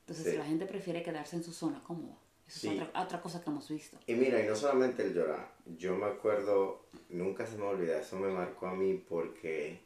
Entonces 0.02 0.32
Sí. 0.34 0.38
la 0.38 0.46
gente 0.46 0.66
prefiere 0.66 1.04
quedarse 1.04 1.36
en 1.36 1.44
su 1.44 1.52
zona 1.54 1.82
cómoda. 1.84 2.18
Eso 2.48 2.60
Sí. 2.62 2.68
es 2.70 2.82
otra, 2.82 3.02
otra 3.04 3.22
cosa 3.22 3.42
que 3.44 3.50
hemos 3.50 3.70
visto. 3.70 3.98
Y 4.08 4.16
mira, 4.16 4.44
y 4.44 4.48
no 4.48 4.56
solamente 4.56 5.04
el 5.04 5.14
llorar, 5.14 5.54
yo 5.78 5.96
me 5.96 6.06
acuerdo, 6.08 6.86
nunca 7.10 7.46
se 7.46 7.58
me 7.58 7.64
olvida, 7.64 8.00
eso 8.00 8.18
me 8.20 8.30
marcó 8.30 8.68
a 8.68 8.74
mí 8.76 8.96
porque, 8.96 9.80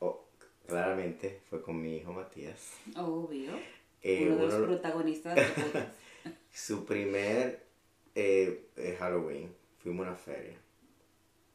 oh, 0.00 0.24
claramente 0.66 1.40
fue 1.50 1.62
con 1.62 1.80
mi 1.80 1.96
hijo 1.96 2.12
Matías. 2.12 2.74
Obvio. 2.96 3.52
Eh, 4.02 4.28
Uno 4.30 4.46
de 4.46 4.58
los 4.58 4.66
protagonistas 4.68 5.38
podcast. 5.50 5.94
Su 6.52 6.84
primer 6.84 7.64
eh, 8.14 8.68
eh, 8.76 8.96
Halloween, 8.98 9.52
fuimos 9.82 10.06
a 10.06 10.10
una 10.10 10.18
feria 10.18 10.56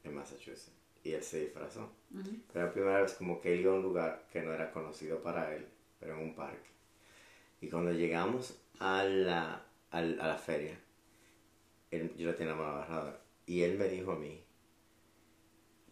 en 0.04 0.14
Massachusetts 0.14 0.72
y 1.02 1.12
él 1.12 1.22
se 1.22 1.40
disfrazó. 1.40 1.90
Pero 2.52 2.66
la 2.66 2.72
primera 2.72 3.00
vez 3.02 3.14
como 3.14 3.40
que 3.40 3.54
él 3.54 3.60
iba 3.60 3.72
a 3.72 3.76
un 3.76 3.82
lugar 3.82 4.26
que 4.32 4.42
no 4.42 4.52
era 4.52 4.70
conocido 4.72 5.22
para 5.22 5.54
él, 5.54 5.66
pero 5.98 6.14
en 6.14 6.20
un 6.22 6.34
parque. 6.34 6.68
Y 7.60 7.68
cuando 7.68 7.92
llegamos 7.92 8.60
a 8.78 9.04
la, 9.04 9.64
a 9.90 10.00
la 10.02 10.36
feria, 10.36 10.78
él- 11.90 12.14
yo 12.16 12.26
lo 12.28 12.34
tenía 12.34 12.52
la 12.54 12.58
mano 12.58 12.72
agarrada 12.76 13.20
y 13.46 13.62
él 13.62 13.78
me 13.78 13.88
dijo 13.88 14.12
a 14.12 14.16
mí, 14.16 14.42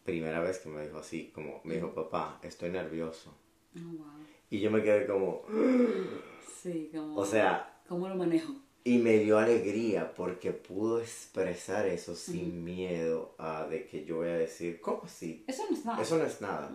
primera 0.05 0.41
vez 0.41 0.59
que 0.59 0.69
me 0.69 0.83
dijo 0.83 0.99
así, 0.99 1.31
como 1.35 1.61
me 1.65 1.75
dijo, 1.75 1.93
papá, 1.95 2.39
estoy 2.43 2.71
nervioso. 2.71 3.35
Oh, 3.77 3.81
wow. 3.99 4.07
Y 4.51 4.61
yo 4.61 4.71
me 4.71 4.83
quedé 4.83 5.07
como, 5.07 5.43
Sí, 6.63 6.91
como... 6.93 7.17
o 7.17 7.25
sea, 7.25 7.81
¿Cómo 7.89 8.09
lo 8.09 8.17
manejo? 8.17 8.53
Y 8.89 8.97
me 8.97 9.19
dio 9.19 9.39
alegría 9.39 10.15
porque 10.15 10.53
pudo 10.53 10.99
expresar 10.99 11.87
eso 11.87 12.17
sin 12.17 12.65
miedo 12.65 13.35
a 13.37 13.67
de 13.67 13.85
que 13.85 14.07
yo 14.07 14.17
voy 14.17 14.29
a 14.29 14.39
decir, 14.39 14.81
¿cómo 14.81 15.03
así? 15.05 15.45
Eso 15.47 15.65
no 15.69 15.77
es 15.77 15.85
nada. 15.85 16.03
Eso 16.03 16.17
no 16.17 16.25
es 16.25 16.41
nada. 16.41 16.73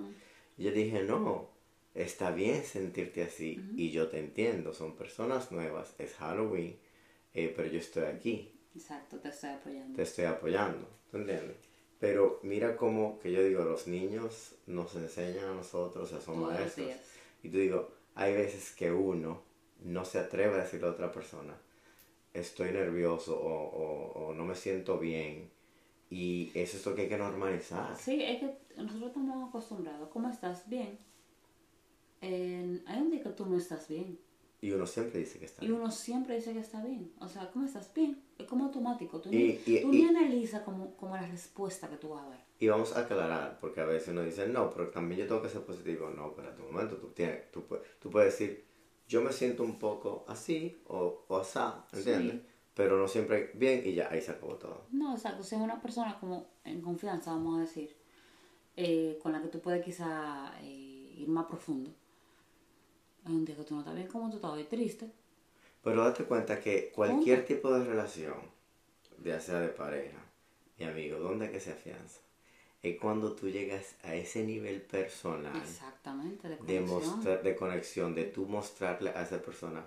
Y 0.56 0.66
yo 0.66 0.72
dije, 0.72 1.02
no, 1.02 1.50
está 1.96 2.30
bien 2.30 2.64
sentirte 2.64 3.24
así 3.24 3.60
y 3.76 3.90
yo 3.90 4.10
te 4.10 4.20
entiendo, 4.20 4.76
son 4.76 4.96
personas 4.96 5.52
nuevas, 5.52 5.96
es 5.98 6.14
Halloween, 6.14 6.78
eh, 7.34 7.52
pero 7.56 7.68
yo 7.68 7.80
estoy 7.80 8.04
aquí, 8.04 8.54
Exacto, 8.76 9.18
te 9.18 9.30
estoy 9.30 9.50
apoyando. 9.50 9.96
te 9.96 10.04
estoy 10.04 10.26
apoyando, 10.26 10.88
¿tú 11.10 11.18
entiendes? 11.18 11.58
Pero 12.00 12.40
mira 12.44 12.78
cómo, 12.78 13.18
que 13.18 13.32
yo 13.32 13.44
digo, 13.44 13.64
los 13.64 13.88
niños 13.88 14.54
nos 14.68 14.94
enseñan 14.94 15.46
a 15.46 15.54
nosotros, 15.56 16.04
o 16.04 16.08
sea, 16.08 16.22
son 16.22 16.36
Todos 16.36 16.54
maestros. 16.54 16.90
Y 17.42 17.50
tú 17.50 17.58
digo, 17.58 17.92
hay 18.14 18.34
veces 18.34 18.72
que 18.76 18.92
uno 18.92 19.42
no 19.84 20.06
se 20.06 20.20
atreve 20.20 20.54
a 20.54 20.64
decirle 20.64 20.86
a 20.86 20.92
otra 20.92 21.12
persona 21.12 21.56
estoy 22.34 22.72
nervioso 22.72 23.40
o, 23.40 23.54
o, 23.54 24.26
o 24.28 24.34
no 24.34 24.46
me 24.46 24.56
siento 24.56 24.98
bien. 25.00 25.52
Y 26.10 26.52
eso 26.54 26.78
es 26.78 26.86
lo 26.86 26.94
que 26.96 27.04
hay 27.04 27.10
que 27.10 27.18
normalizar. 27.18 27.96
Sí, 27.98 28.22
es 28.22 28.40
que 28.40 28.58
nosotros 28.78 29.08
estamos 29.08 29.50
acostumbrados. 29.50 30.10
¿Cómo 30.10 30.30
estás? 30.30 30.68
Bien. 30.70 30.98
En- 32.22 32.84
hay 32.88 33.02
un 33.02 33.12
día 33.12 33.22
que 33.24 33.30
tú 33.30 33.46
no 33.46 33.58
estás 33.58 33.88
bien. 33.88 34.20
Y 34.62 34.72
uno 34.72 34.88
siempre 34.88 35.20
dice 35.20 35.40
que 35.40 35.46
está 35.46 35.66
Y 35.66 35.72
uno 35.72 35.92
siempre 35.92 36.36
dice 36.36 36.54
que 36.54 36.60
está 36.60 36.82
bien. 36.84 37.12
O 37.20 37.28
sea, 37.28 37.52
¿cómo 37.52 37.66
estás? 37.66 37.94
Bien. 37.94 38.22
Es 38.38 38.46
como 38.48 38.66
automático. 38.66 39.20
Tú, 39.20 39.30
Y- 39.30 39.60
ni, 39.66 39.74
y- 39.76 39.82
tú 39.82 39.94
y- 39.94 39.98
ni 39.98 40.06
analizas 40.06 40.62
como, 40.62 40.96
como 40.96 41.16
la 41.16 41.28
respuesta 41.28 41.90
que 41.90 41.98
tú 41.98 42.10
vas 42.10 42.26
a 42.26 42.30
dar. 42.30 42.46
Y 42.60 42.68
vamos 42.70 42.96
a 42.96 43.02
aclarar, 43.02 43.60
porque 43.60 43.82
a 43.82 43.86
veces 43.86 44.10
uno 44.10 44.24
dice, 44.24 44.48
no, 44.48 44.70
pero 44.70 44.88
también 44.90 45.20
yo 45.22 45.28
tengo 45.28 45.42
que 45.42 45.50
ser 45.50 45.62
positivo. 45.66 46.10
No, 46.12 46.28
espérate 46.30 46.62
un 46.62 46.72
momento, 46.72 46.96
tú, 46.96 47.08
tienes, 47.10 47.52
tú, 47.52 47.64
tú 48.00 48.10
puedes 48.10 48.32
decir, 48.38 48.64
yo 49.14 49.22
me 49.22 49.32
siento 49.32 49.62
un 49.64 49.78
poco 49.78 50.26
así 50.28 50.82
o, 50.88 51.26
o 51.28 51.38
asá, 51.38 51.86
¿entiendes? 51.94 52.42
Sí. 52.42 52.48
Pero 52.74 52.98
no 52.98 53.08
siempre 53.08 53.52
bien 53.54 53.84
y 53.86 53.94
ya, 53.94 54.10
ahí 54.10 54.20
se 54.20 54.32
acabó 54.32 54.56
todo. 54.56 54.88
No, 54.92 55.14
exacto. 55.14 55.44
Si 55.44 55.54
es 55.54 55.62
una 55.62 55.80
persona 55.80 56.20
como 56.20 56.48
en 56.64 56.82
confianza, 56.82 57.30
vamos 57.30 57.60
a 57.60 57.62
decir, 57.62 57.96
eh, 58.76 59.20
con 59.22 59.32
la 59.32 59.40
que 59.40 59.50
tú 59.50 59.60
puedes 59.60 59.86
quizá 59.86 60.52
eh, 60.62 61.14
ir 61.16 61.28
más 61.28 61.46
profundo. 61.46 61.92
Hay 63.26 63.36
un 63.36 63.46
día 63.46 63.56
que 63.56 63.64
tú 63.64 63.76
no 63.76 63.82
estás 63.82 63.94
bien, 63.94 64.08
como 64.08 64.32
tú 64.32 64.38
estás 64.38 64.50
hoy 64.50 64.64
triste. 64.64 65.12
Pero 65.84 66.04
date 66.04 66.24
cuenta 66.24 66.60
que 66.60 66.92
cualquier 66.92 67.46
tipo 67.46 67.72
de 67.72 67.86
relación, 67.86 68.38
ya 69.24 69.40
sea 69.40 69.60
de 69.60 69.70
pareja 69.70 70.18
y 70.80 70.86
amigo, 70.86 71.20
¿dónde 71.20 71.46
es 71.46 71.52
que 71.52 71.60
se 71.60 71.72
afianza? 71.74 72.20
Es 72.84 73.00
cuando 73.00 73.32
tú 73.34 73.50
llegas 73.50 73.96
a 74.04 74.14
ese 74.14 74.44
nivel 74.44 74.82
personal 74.82 75.56
Exactamente, 75.56 76.50
de 76.50 76.58
de, 76.58 76.82
conexión. 76.84 77.16
mostrar, 77.16 77.42
de 77.44 77.56
conexión, 77.56 78.14
de 78.16 78.26
tú 78.26 78.46
mostrarle 78.46 79.10
a 79.12 79.24
esa 79.24 79.42
persona 79.42 79.86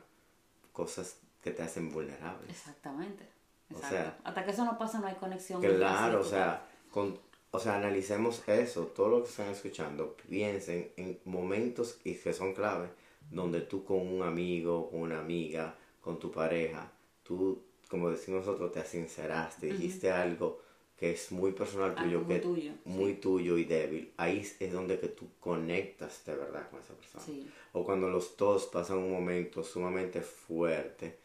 cosas 0.73 1.19
que 1.43 1.51
te 1.51 1.63
hacen 1.63 1.93
vulnerable. 1.93 2.51
Exactamente. 2.51 3.29
O 3.75 3.79
sea, 3.79 4.19
Hasta 4.25 4.45
que 4.45 4.51
eso 4.53 4.65
no 4.65 4.79
pasa, 4.79 4.99
no 4.99 5.07
hay 5.09 5.17
conexión. 5.17 5.61
Claro, 5.61 6.21
o 6.21 6.25
sea, 6.25 6.67
con, 6.91 7.19
o 7.51 7.59
sea, 7.59 7.77
analicemos 7.77 8.43
eso, 8.49 8.87
todo 8.87 9.09
lo 9.11 9.23
que 9.23 9.29
están 9.29 9.51
escuchando, 9.51 10.17
piensen 10.29 10.93
en 10.97 11.21
momentos 11.25 11.99
y 12.05 12.15
que 12.15 12.33
son 12.33 12.55
clave, 12.55 12.89
donde 13.31 13.61
tú 13.61 13.85
con 13.85 13.99
un 14.07 14.23
amigo, 14.23 14.89
una 14.93 15.19
amiga, 15.21 15.75
con 16.01 16.19
tu 16.19 16.31
pareja, 16.31 16.91
tú, 17.23 17.63
como 17.91 18.09
decimos 18.11 18.47
nosotros, 18.47 18.73
te 18.73 18.85
sinceraste, 18.85 19.67
dijiste 19.67 20.11
algo 20.11 20.63
que 20.99 21.11
es 21.13 21.31
muy 21.31 21.53
personal 21.53 21.95
tuyo, 21.95 22.19
Algo 22.19 22.25
muy 22.25 22.35
que 22.35 22.41
tuyo, 22.41 22.73
muy 22.85 23.15
tuyo 23.15 23.59
y 23.59 23.65
débil. 23.65 24.13
Ahí 24.17 24.39
es- 24.41 24.73
donde 24.73 24.99
que 24.99 25.09
tú 25.09 25.29
conectas 25.41 26.25
de 26.25 26.37
verdad 26.37 26.71
con 26.71 26.81
esa 26.81 26.95
persona. 26.95 27.25
Sí. 27.25 27.51
O 27.73 27.85
cuando 27.85 28.09
los 28.09 28.37
dos 28.37 28.67
pasan 28.67 28.99
un 28.99 29.13
momento 29.13 29.63
sumamente 29.63 30.23
fuerte 30.23 31.19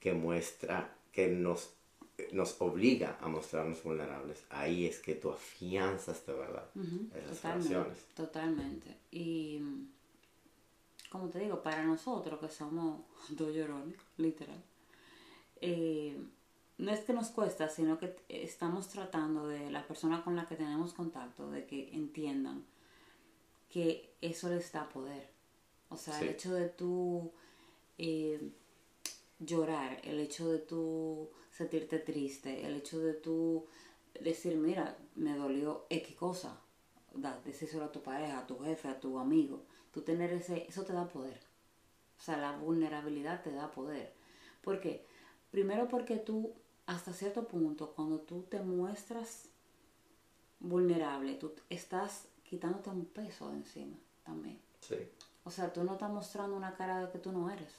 que 0.00 0.12
muestra, 0.12 0.92
que 1.12 1.28
nos, 1.28 1.74
nos 2.32 2.60
obliga 2.60 3.18
a 3.20 3.28
mostrarnos 3.28 3.82
vulnerables. 3.84 4.44
Ahí 4.50 4.86
es 4.86 4.98
que 4.98 5.14
tú 5.14 5.30
afianzas 5.30 6.26
de 6.26 6.32
verdad 6.32 6.68
Ujú, 6.74 7.06
esas 7.16 7.36
Totalmente, 7.36 7.68
relaciones. 7.68 7.98
totalmente. 8.16 8.96
Y 9.12 9.60
como 11.10 11.28
te 11.28 11.38
digo, 11.38 11.62
para 11.62 11.84
nosotros 11.84 12.40
que 12.40 12.48
somos 12.48 13.02
dos 13.30 13.54
llorones, 13.54 13.96
literal, 14.16 14.62
eh, 15.60 16.16
no 16.82 16.90
es 16.90 17.00
que 17.00 17.12
nos 17.12 17.30
cuesta, 17.30 17.68
sino 17.68 17.96
que 17.96 18.16
estamos 18.28 18.88
tratando 18.88 19.46
de 19.46 19.70
la 19.70 19.86
persona 19.86 20.24
con 20.24 20.34
la 20.34 20.48
que 20.48 20.56
tenemos 20.56 20.92
contacto, 20.92 21.48
de 21.48 21.64
que 21.64 21.94
entiendan 21.94 22.64
que 23.70 24.16
eso 24.20 24.48
les 24.48 24.72
da 24.72 24.88
poder. 24.88 25.28
O 25.90 25.96
sea, 25.96 26.20
el 26.20 26.30
hecho 26.30 26.52
de 26.52 26.68
tú 26.68 27.30
eh, 27.98 28.50
llorar, 29.38 30.00
el 30.02 30.18
hecho 30.18 30.50
de 30.50 30.58
tú 30.58 31.30
sentirte 31.52 32.00
triste, 32.00 32.66
el 32.66 32.74
hecho 32.74 32.98
de 32.98 33.14
tú 33.14 33.66
decir, 34.20 34.56
mira, 34.56 34.98
me 35.14 35.36
dolió 35.36 35.86
X 35.88 36.16
cosa, 36.16 36.58
decírselo 37.44 37.84
a 37.84 37.92
tu 37.92 38.02
pareja, 38.02 38.40
a 38.40 38.46
tu 38.48 38.58
jefe, 38.58 38.88
a 38.88 38.98
tu 38.98 39.20
amigo, 39.20 39.62
tú 39.92 40.02
tener 40.02 40.32
ese, 40.32 40.66
eso 40.68 40.82
te 40.82 40.94
da 40.94 41.06
poder. 41.06 41.38
O 42.18 42.22
sea, 42.22 42.38
la 42.38 42.56
vulnerabilidad 42.56 43.40
te 43.40 43.52
da 43.52 43.70
poder. 43.70 44.12
¿Por 44.62 44.80
qué? 44.80 45.06
Primero 45.52 45.86
porque 45.86 46.16
tú, 46.16 46.54
hasta 46.86 47.12
cierto 47.12 47.46
punto, 47.46 47.92
cuando 47.94 48.18
tú 48.20 48.42
te 48.42 48.60
muestras 48.60 49.48
vulnerable, 50.60 51.34
tú 51.34 51.52
estás 51.70 52.26
quitándote 52.44 52.90
un 52.90 53.04
peso 53.06 53.50
de 53.50 53.56
encima 53.56 53.96
también. 54.24 54.58
Sí. 54.80 54.96
O 55.44 55.50
sea, 55.50 55.72
tú 55.72 55.82
no 55.84 55.94
estás 55.94 56.10
mostrando 56.10 56.56
una 56.56 56.74
cara 56.74 57.10
que 57.10 57.18
tú 57.18 57.32
no 57.32 57.50
eres. 57.50 57.72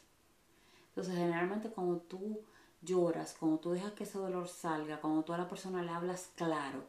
Entonces, 0.89 1.15
generalmente 1.15 1.69
cuando 1.69 1.97
tú 1.97 2.41
lloras, 2.81 3.35
cuando 3.39 3.59
tú 3.59 3.71
dejas 3.71 3.93
que 3.93 4.03
ese 4.03 4.17
dolor 4.17 4.47
salga, 4.47 4.99
cuando 4.99 5.23
tú 5.23 5.33
a 5.33 5.37
la 5.37 5.49
persona 5.49 5.81
le 5.81 5.91
hablas 5.91 6.29
claro, 6.35 6.83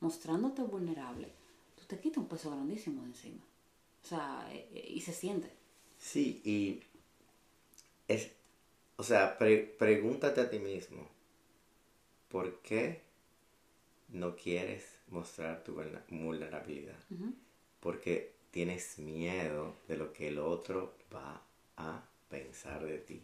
mostrándote 0.00 0.62
vulnerable, 0.62 1.30
tú 1.76 1.84
te 1.86 2.00
quitas 2.00 2.18
un 2.18 2.28
peso 2.28 2.50
grandísimo 2.50 3.02
de 3.02 3.08
encima. 3.08 3.42
O 4.02 4.06
sea, 4.06 4.48
eh, 4.50 4.68
eh, 4.72 4.92
y 4.94 5.00
se 5.02 5.12
siente. 5.12 5.52
Sí, 5.98 6.40
y 6.44 6.82
es, 8.08 8.32
o 8.96 9.02
sea, 9.02 9.36
pre- 9.36 9.76
pregúntate 9.78 10.40
a 10.40 10.48
ti 10.48 10.58
mismo, 10.58 11.06
¿por 12.30 12.60
qué 12.62 13.02
no 14.08 14.34
quieres 14.36 14.98
mostrar 15.08 15.62
tu 15.62 15.74
vulnerabilidad? 16.08 16.98
Porque 17.80 18.32
tienes 18.50 18.98
miedo 18.98 19.74
de 19.88 19.96
lo 19.96 20.12
que 20.12 20.28
el 20.28 20.38
otro 20.38 20.94
va 21.14 21.42
a 21.76 22.02
pensar 22.28 22.84
de 22.84 22.98
ti, 22.98 23.22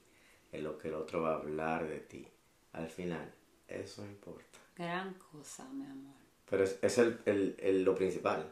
de 0.52 0.60
lo 0.62 0.78
que 0.78 0.88
el 0.88 0.94
otro 0.94 1.22
va 1.22 1.32
a 1.32 1.36
hablar 1.36 1.86
de 1.88 2.00
ti. 2.00 2.26
Al 2.72 2.88
final, 2.88 3.32
eso 3.68 4.04
importa. 4.04 4.58
Gran 4.76 5.14
cosa, 5.14 5.68
mi 5.70 5.84
amor. 5.84 6.14
Pero 6.48 6.64
es, 6.64 6.78
es 6.82 6.98
el, 6.98 7.18
el- 7.26 7.56
el- 7.58 7.82
lo 7.84 7.94
principal. 7.94 8.50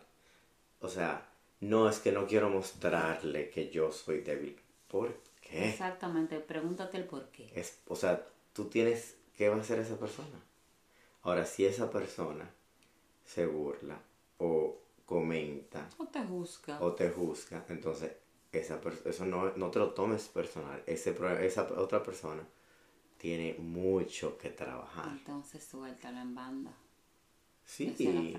O 0.80 0.88
sea, 0.88 1.26
no 1.60 1.88
es 1.88 1.98
que 2.00 2.12
no 2.12 2.26
quiero 2.26 2.50
mostrarle 2.50 3.50
que 3.50 3.70
yo 3.70 3.92
soy 3.92 4.20
débil. 4.20 4.58
¿Por 4.88 5.14
qué? 5.40 5.70
Exactamente, 5.70 6.40
pregúntate 6.40 6.96
el 6.98 7.04
por 7.04 7.28
qué. 7.28 7.50
Es, 7.54 7.78
o 7.86 7.96
sea, 7.96 8.26
tú 8.52 8.66
tienes, 8.66 9.16
¿qué 9.36 9.48
va 9.48 9.56
a 9.56 9.60
hacer 9.60 9.78
esa 9.78 9.98
persona? 9.98 10.40
Ahora, 11.22 11.46
si 11.46 11.64
esa 11.64 11.90
persona 11.90 12.50
se 13.24 13.46
burla 13.46 13.98
o 14.38 14.78
comenta 15.06 15.88
O 15.98 16.06
te 16.06 16.22
juzga. 16.22 16.80
o 16.80 16.92
te 16.92 17.10
juzga, 17.10 17.64
entonces 17.68 18.12
esa 18.52 18.80
eso 19.04 19.24
no, 19.24 19.56
no 19.56 19.70
te 19.70 19.78
lo 19.78 19.90
tomes 19.90 20.28
personal. 20.28 20.82
Ese, 20.86 21.16
esa 21.40 21.62
otra 21.76 22.02
persona 22.02 22.46
tiene 23.18 23.54
mucho 23.58 24.38
que 24.38 24.50
trabajar. 24.50 25.08
Entonces 25.08 25.64
suéltalo 25.64 26.20
en 26.20 26.34
banda. 26.34 26.72
Sí, 27.64 27.94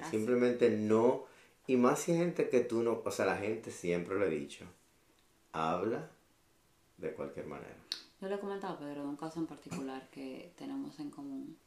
simplemente 0.10 0.70
no. 0.70 1.26
Y 1.68 1.78
más 1.78 2.00
si 2.00 2.12
hay 2.12 2.20
gente 2.20 2.50
que 2.50 2.60
tú 2.62 2.84
no, 2.84 3.02
o 3.04 3.12
sea, 3.12 3.26
la 3.26 3.38
gente 3.38 3.72
siempre 3.72 4.16
lo 4.16 4.26
he 4.26 4.30
dicho, 4.30 4.66
habla 5.52 6.12
de 6.98 7.12
cualquier 7.14 7.48
manera. 7.48 7.76
Yo 8.22 8.30
le 8.30 8.36
he 8.36 8.40
comentado 8.40 8.76
a 8.76 8.80
Pedro 8.80 9.04
de 9.04 9.10
un 9.10 9.18
caso 9.18 9.40
en 9.40 9.46
particular 9.46 10.10
que 10.10 10.54
tenemos 10.58 11.00
en 11.00 11.12
común. 11.12 11.58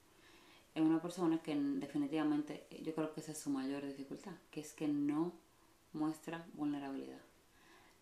Es 0.75 0.83
una 0.83 1.01
persona 1.03 1.43
que 1.43 1.55
definitivamente 1.55 2.67
yo 2.83 2.95
creo 2.95 3.13
que 3.13 3.21
esa 3.21 3.33
es 3.33 3.39
su 3.39 3.51
mayor 3.51 3.85
dificultad, 3.85 4.33
que 4.51 4.61
es 4.61 4.73
que 4.73 4.89
no 4.89 5.33
muestra 5.93 6.47
vulnerabilidad. 6.55 7.21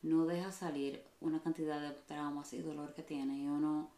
No 0.02 0.26
deja 0.26 0.52
salir 0.52 1.02
una 1.20 1.42
cantidad 1.42 1.80
de 1.80 1.90
traumas 2.06 2.52
y 2.52 2.58
dolor 2.58 2.94
que 2.94 3.02
tiene 3.02 3.38
y 3.38 3.48
uno 3.48 3.90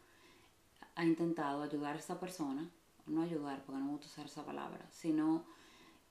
ha 0.94 1.04
intentado 1.04 1.62
ayudar 1.62 1.96
a 1.96 1.98
esta 1.98 2.18
persona, 2.18 2.70
no 3.06 3.22
ayudar 3.22 3.62
porque 3.64 3.80
no 3.80 3.86
me 3.86 3.92
gusta 3.92 4.06
usar 4.06 4.26
esa 4.26 4.44
palabra, 4.44 4.86
sino 4.90 5.44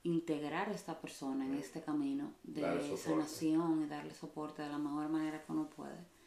integrar 0.04 0.68
a 0.68 0.72
esta 0.72 1.00
persona 1.00 1.44
en 1.44 1.54
este 1.54 1.82
camino 1.82 2.32
de 2.44 2.96
sanación 2.96 3.82
y 3.82 3.86
darle 3.86 4.14
soporte 4.14 4.62
de 4.62 4.68
la 4.68 4.78
mejor 4.78 5.08
manera 5.08 5.42
que 5.42 5.52
uno 5.52 5.68
puede. 5.68 6.17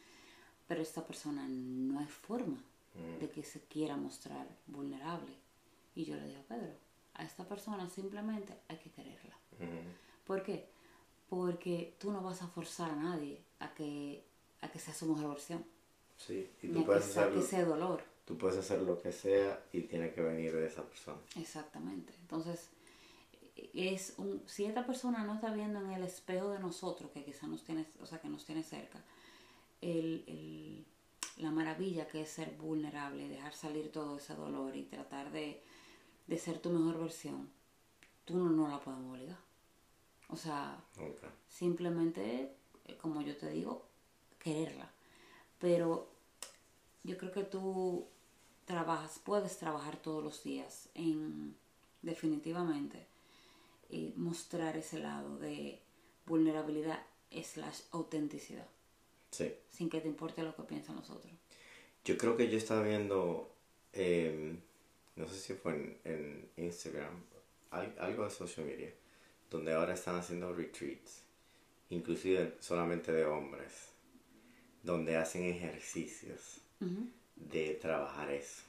Pero 0.71 0.83
esta 0.83 1.05
persona 1.05 1.45
no 1.49 1.99
hay 1.99 2.07
forma 2.07 2.57
de 3.19 3.29
que 3.29 3.43
se 3.43 3.59
quiera 3.59 3.97
mostrar 3.97 4.47
vulnerable. 4.67 5.33
Y 5.95 6.05
yo 6.05 6.15
le 6.15 6.25
digo 6.25 6.41
Pedro, 6.47 6.71
a 7.13 7.25
esta 7.25 7.43
persona 7.43 7.89
simplemente 7.89 8.53
hay 8.69 8.77
que 8.77 8.89
quererla. 8.89 9.35
¿Por 10.25 10.41
qué? 10.43 10.69
Porque 11.27 11.97
tú 11.99 12.09
no 12.09 12.21
vas 12.21 12.41
a 12.41 12.47
forzar 12.47 12.89
a 12.89 12.95
nadie 12.95 13.41
a 13.59 13.73
que, 13.73 14.23
a 14.61 14.69
que 14.69 14.79
sea 14.79 14.93
su 14.93 15.07
mejor 15.07 15.31
versión. 15.31 15.65
Sí, 16.15 16.49
y 16.61 16.69
tú 16.69 16.79
que 16.79 16.85
puedes, 16.85 17.03
hacer, 17.03 17.25
saque 17.25 17.39
ese 17.39 17.65
dolor. 17.65 18.01
tú 18.23 18.37
puedes 18.37 18.57
hacer 18.57 18.81
lo 18.81 18.97
que 18.97 19.11
sea 19.11 19.61
y 19.73 19.81
tiene 19.81 20.13
que 20.13 20.21
venir 20.21 20.55
de 20.55 20.67
esa 20.67 20.83
persona. 20.83 21.19
Exactamente. 21.35 22.13
Entonces, 22.21 22.69
es 23.73 24.13
un, 24.17 24.41
si 24.45 24.63
esta 24.63 24.85
persona 24.85 25.25
no 25.25 25.35
está 25.35 25.53
viendo 25.53 25.81
en 25.81 25.91
el 25.91 26.03
espejo 26.03 26.51
de 26.51 26.59
nosotros, 26.59 27.11
que 27.11 27.25
quizá 27.25 27.45
nos 27.47 27.61
tiene, 27.65 27.85
o 28.01 28.05
sea, 28.05 28.21
que 28.21 28.29
nos 28.29 28.45
tiene 28.45 28.63
cerca, 28.63 29.03
el, 29.81 30.23
el- 30.27 30.85
la 31.37 31.51
maravilla 31.51 32.07
que 32.07 32.21
es 32.21 32.29
ser 32.29 32.51
vulnerable, 32.57 33.27
dejar 33.27 33.53
salir 33.53 33.91
todo 33.91 34.17
ese 34.17 34.35
dolor 34.35 34.75
y 34.75 34.83
tratar 34.83 35.31
de, 35.31 35.61
de 36.27 36.37
ser 36.37 36.59
tu 36.59 36.69
mejor 36.69 36.99
versión, 36.99 37.49
tú 38.25 38.37
no, 38.37 38.49
no 38.49 38.67
la 38.67 38.79
podemos 38.79 39.15
obligar. 39.17 39.39
O 40.29 40.35
sea, 40.35 40.79
simplemente, 41.49 42.53
eh, 42.85 42.97
como 42.97 43.21
yo 43.21 43.35
te 43.37 43.49
digo, 43.49 43.85
quererla. 44.39 44.89
Pero 45.59 46.07
yo 47.03 47.17
creo 47.17 47.31
que 47.31 47.43
tú 47.43 48.05
trabajas, 48.65 49.19
puedes 49.23 49.57
trabajar 49.57 49.97
todos 49.97 50.23
los 50.23 50.43
días 50.43 50.89
en 50.93 51.55
definitivamente 52.03 53.05
y 53.89 54.13
mostrar 54.15 54.77
ese 54.77 54.99
lado 54.99 55.37
de 55.37 55.79
vulnerabilidad 56.25 56.99
slash 57.31 57.81
autenticidad. 57.91 58.67
Sí. 59.31 59.53
Sin 59.69 59.89
que 59.89 60.01
te 60.01 60.07
importe 60.07 60.43
lo 60.43 60.55
que 60.55 60.63
piensan 60.63 60.95
los 60.97 61.09
otros. 61.09 61.33
Yo 62.03 62.17
creo 62.17 62.35
que 62.35 62.49
yo 62.49 62.57
estaba 62.57 62.83
viendo, 62.83 63.49
em, 63.93 64.59
no 65.15 65.27
sé 65.27 65.35
si 65.39 65.53
fue 65.53 65.73
en, 65.73 65.97
en 66.03 66.49
Instagram, 66.57 67.23
al- 67.71 67.95
algo 67.99 68.23
de 68.25 68.29
social 68.31 68.65
media, 68.65 68.91
donde 69.49 69.73
ahora 69.73 69.93
están 69.93 70.15
haciendo 70.15 70.53
retreats, 70.53 71.23
inclusive 71.89 72.55
solamente 72.59 73.11
de 73.11 73.25
hombres, 73.25 73.89
donde 74.83 75.15
hacen 75.17 75.43
ejercicios 75.43 76.61
de 77.35 77.75
trabajar 77.75 78.31
eso. 78.31 78.63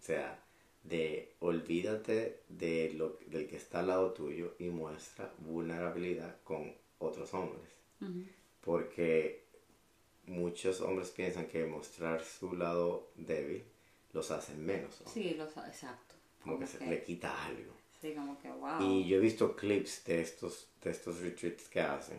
O 0.00 0.04
sea, 0.04 0.42
de 0.82 1.34
olvídate 1.40 2.40
de 2.48 2.92
lo, 2.94 3.18
del 3.26 3.46
que 3.46 3.56
está 3.56 3.80
al 3.80 3.88
lado 3.88 4.12
tuyo 4.12 4.54
y 4.58 4.64
muestra 4.70 5.32
vulnerabilidad 5.38 6.36
con 6.42 6.74
otros 6.98 7.32
hombres. 7.34 7.70
Porque 8.62 9.41
muchos 10.26 10.80
hombres 10.80 11.10
piensan 11.10 11.46
que 11.46 11.64
mostrar 11.64 12.22
su 12.24 12.54
lado 12.54 13.08
débil 13.16 13.64
los 14.12 14.30
hace 14.30 14.54
menos. 14.54 15.00
¿no? 15.04 15.10
Sí, 15.10 15.34
lo 15.34 15.50
sa- 15.50 15.66
exacto. 15.68 16.14
Como 16.42 16.58
que 16.58 16.66
se 16.66 16.84
le 16.86 17.02
quita 17.02 17.46
algo. 17.46 17.72
Sí, 18.00 18.14
como 18.14 18.38
que 18.40 18.50
wow. 18.50 18.80
Y 18.82 19.06
yo 19.08 19.16
he 19.16 19.20
visto 19.20 19.54
clips 19.56 20.04
de 20.04 20.20
estos, 20.20 20.68
de 20.82 20.90
estos 20.90 21.20
retreats 21.20 21.68
que 21.68 21.80
hacen. 21.80 22.18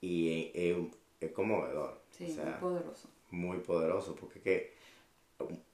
Y 0.00 0.50
es, 0.54 0.76
es- 0.76 0.96
es 1.20 1.32
conmovedor. 1.32 2.00
sí, 2.10 2.24
o 2.30 2.34
sea, 2.34 2.44
muy 2.44 2.54
poderoso. 2.60 3.08
muy 3.30 3.58
poderoso. 3.58 4.16
Porque 4.16 4.40
que 4.40 4.74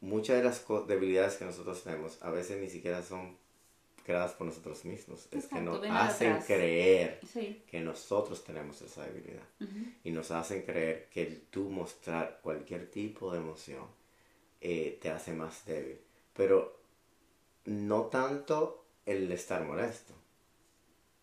muchas 0.00 0.36
de 0.38 0.44
las 0.44 0.64
debilidades 0.86 1.36
que 1.36 1.44
nosotros 1.44 1.82
tenemos 1.82 2.22
a 2.22 2.30
veces 2.30 2.60
ni 2.60 2.68
siquiera 2.68 3.02
son 3.02 3.36
creadas 4.08 4.32
por 4.32 4.46
nosotros 4.46 4.84
mismos. 4.86 5.24
es 5.26 5.28
que 5.30 5.36
Exacto, 5.36 5.60
nos 5.64 5.84
hacen 5.90 6.32
atrás. 6.32 6.46
creer 6.46 7.20
Sí. 7.30 7.62
que 7.70 7.80
nosotros 7.80 8.42
tenemos 8.42 8.80
esa 8.80 9.04
debilidad. 9.04 9.42
Ujú. 9.60 9.84
Y 10.02 10.10
nos 10.12 10.30
hacen 10.30 10.62
creer 10.62 11.08
que 11.10 11.22
el 11.26 11.42
tú 11.50 11.68
mostrar 11.68 12.40
cualquier 12.42 12.90
tipo 12.90 13.30
de 13.32 13.38
emoción 13.38 13.84
eh, 14.60 14.98
te 15.02 15.10
hace 15.10 15.32
más 15.34 15.64
débil. 15.66 16.00
Pero 16.32 16.80
no 17.66 18.06
tanto 18.06 18.84
el 19.06 19.30
estar 19.30 19.62
molesto. 19.62 20.14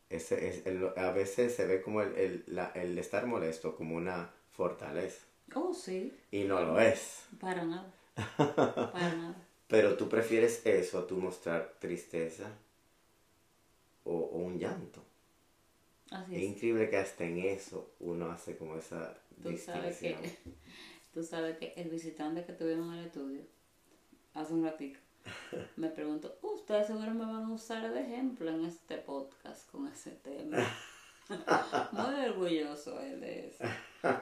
Ese 0.10 0.48
es 0.48 0.66
el- 0.68 0.92
a 0.96 1.12
veces 1.12 1.56
se 1.56 1.66
ve 1.66 1.82
como 1.82 2.02
el, 2.02 2.16
el, 2.16 2.44
la- 2.48 2.72
el 2.76 2.98
estar 3.00 3.26
molesto 3.26 3.76
como 3.76 3.96
una 3.96 4.32
fortaleza. 4.52 5.26
Oh, 5.56 5.74
sí. 5.74 6.14
Y 6.32 6.44
no 6.44 6.62
lo 6.62 6.80
es. 6.80 7.24
Para 7.40 7.64
nada. 7.66 7.92
Para 8.38 9.16
nada. 9.16 9.36
Pero 9.68 9.98
tú 9.98 10.08
prefieres 10.08 10.64
eso 10.66 11.00
a 11.00 11.08
tú 11.08 11.18
mostrar 11.18 11.74
tristeza 11.80 12.48
o, 14.06 14.14
o 14.14 14.38
un 14.38 14.58
llanto. 14.58 15.04
Así 16.12 16.36
Es 16.36 16.42
es. 16.44 16.50
increíble 16.50 16.90
que 16.90 16.98
hasta 16.98 17.24
en 17.26 17.40
eso 17.40 17.92
uno 18.00 18.30
hace 18.32 18.58
como 18.58 18.78
esa 18.78 19.14
Tú 19.44 19.58
sabes 19.58 19.98
que, 20.00 20.10
distinción. 20.10 20.56
tú 21.14 21.24
sabes 21.24 21.58
que 21.58 21.74
el 21.76 21.90
visitante 21.90 22.46
que 22.46 22.54
tuvimos 22.54 22.94
en 22.94 23.00
el 23.00 23.06
estudio 23.08 23.42
hace 24.34 24.54
un 24.54 24.64
ratito 24.64 25.00
me 25.76 25.90
preguntó, 25.90 26.38
ustedes 26.44 26.88
seguro 26.88 27.12
me 27.12 27.26
van 27.26 27.44
a 27.46 27.52
usar 27.52 27.92
de 27.94 28.00
ejemplo 28.02 28.50
en 28.52 28.66
este 28.66 28.98
podcast 28.98 29.70
con 29.72 29.88
ese 29.88 30.12
tema. 30.12 30.58
Muy 31.92 32.26
orgulloso 32.30 33.02
él 33.02 33.20
de 33.20 33.48
eso. 33.48 33.64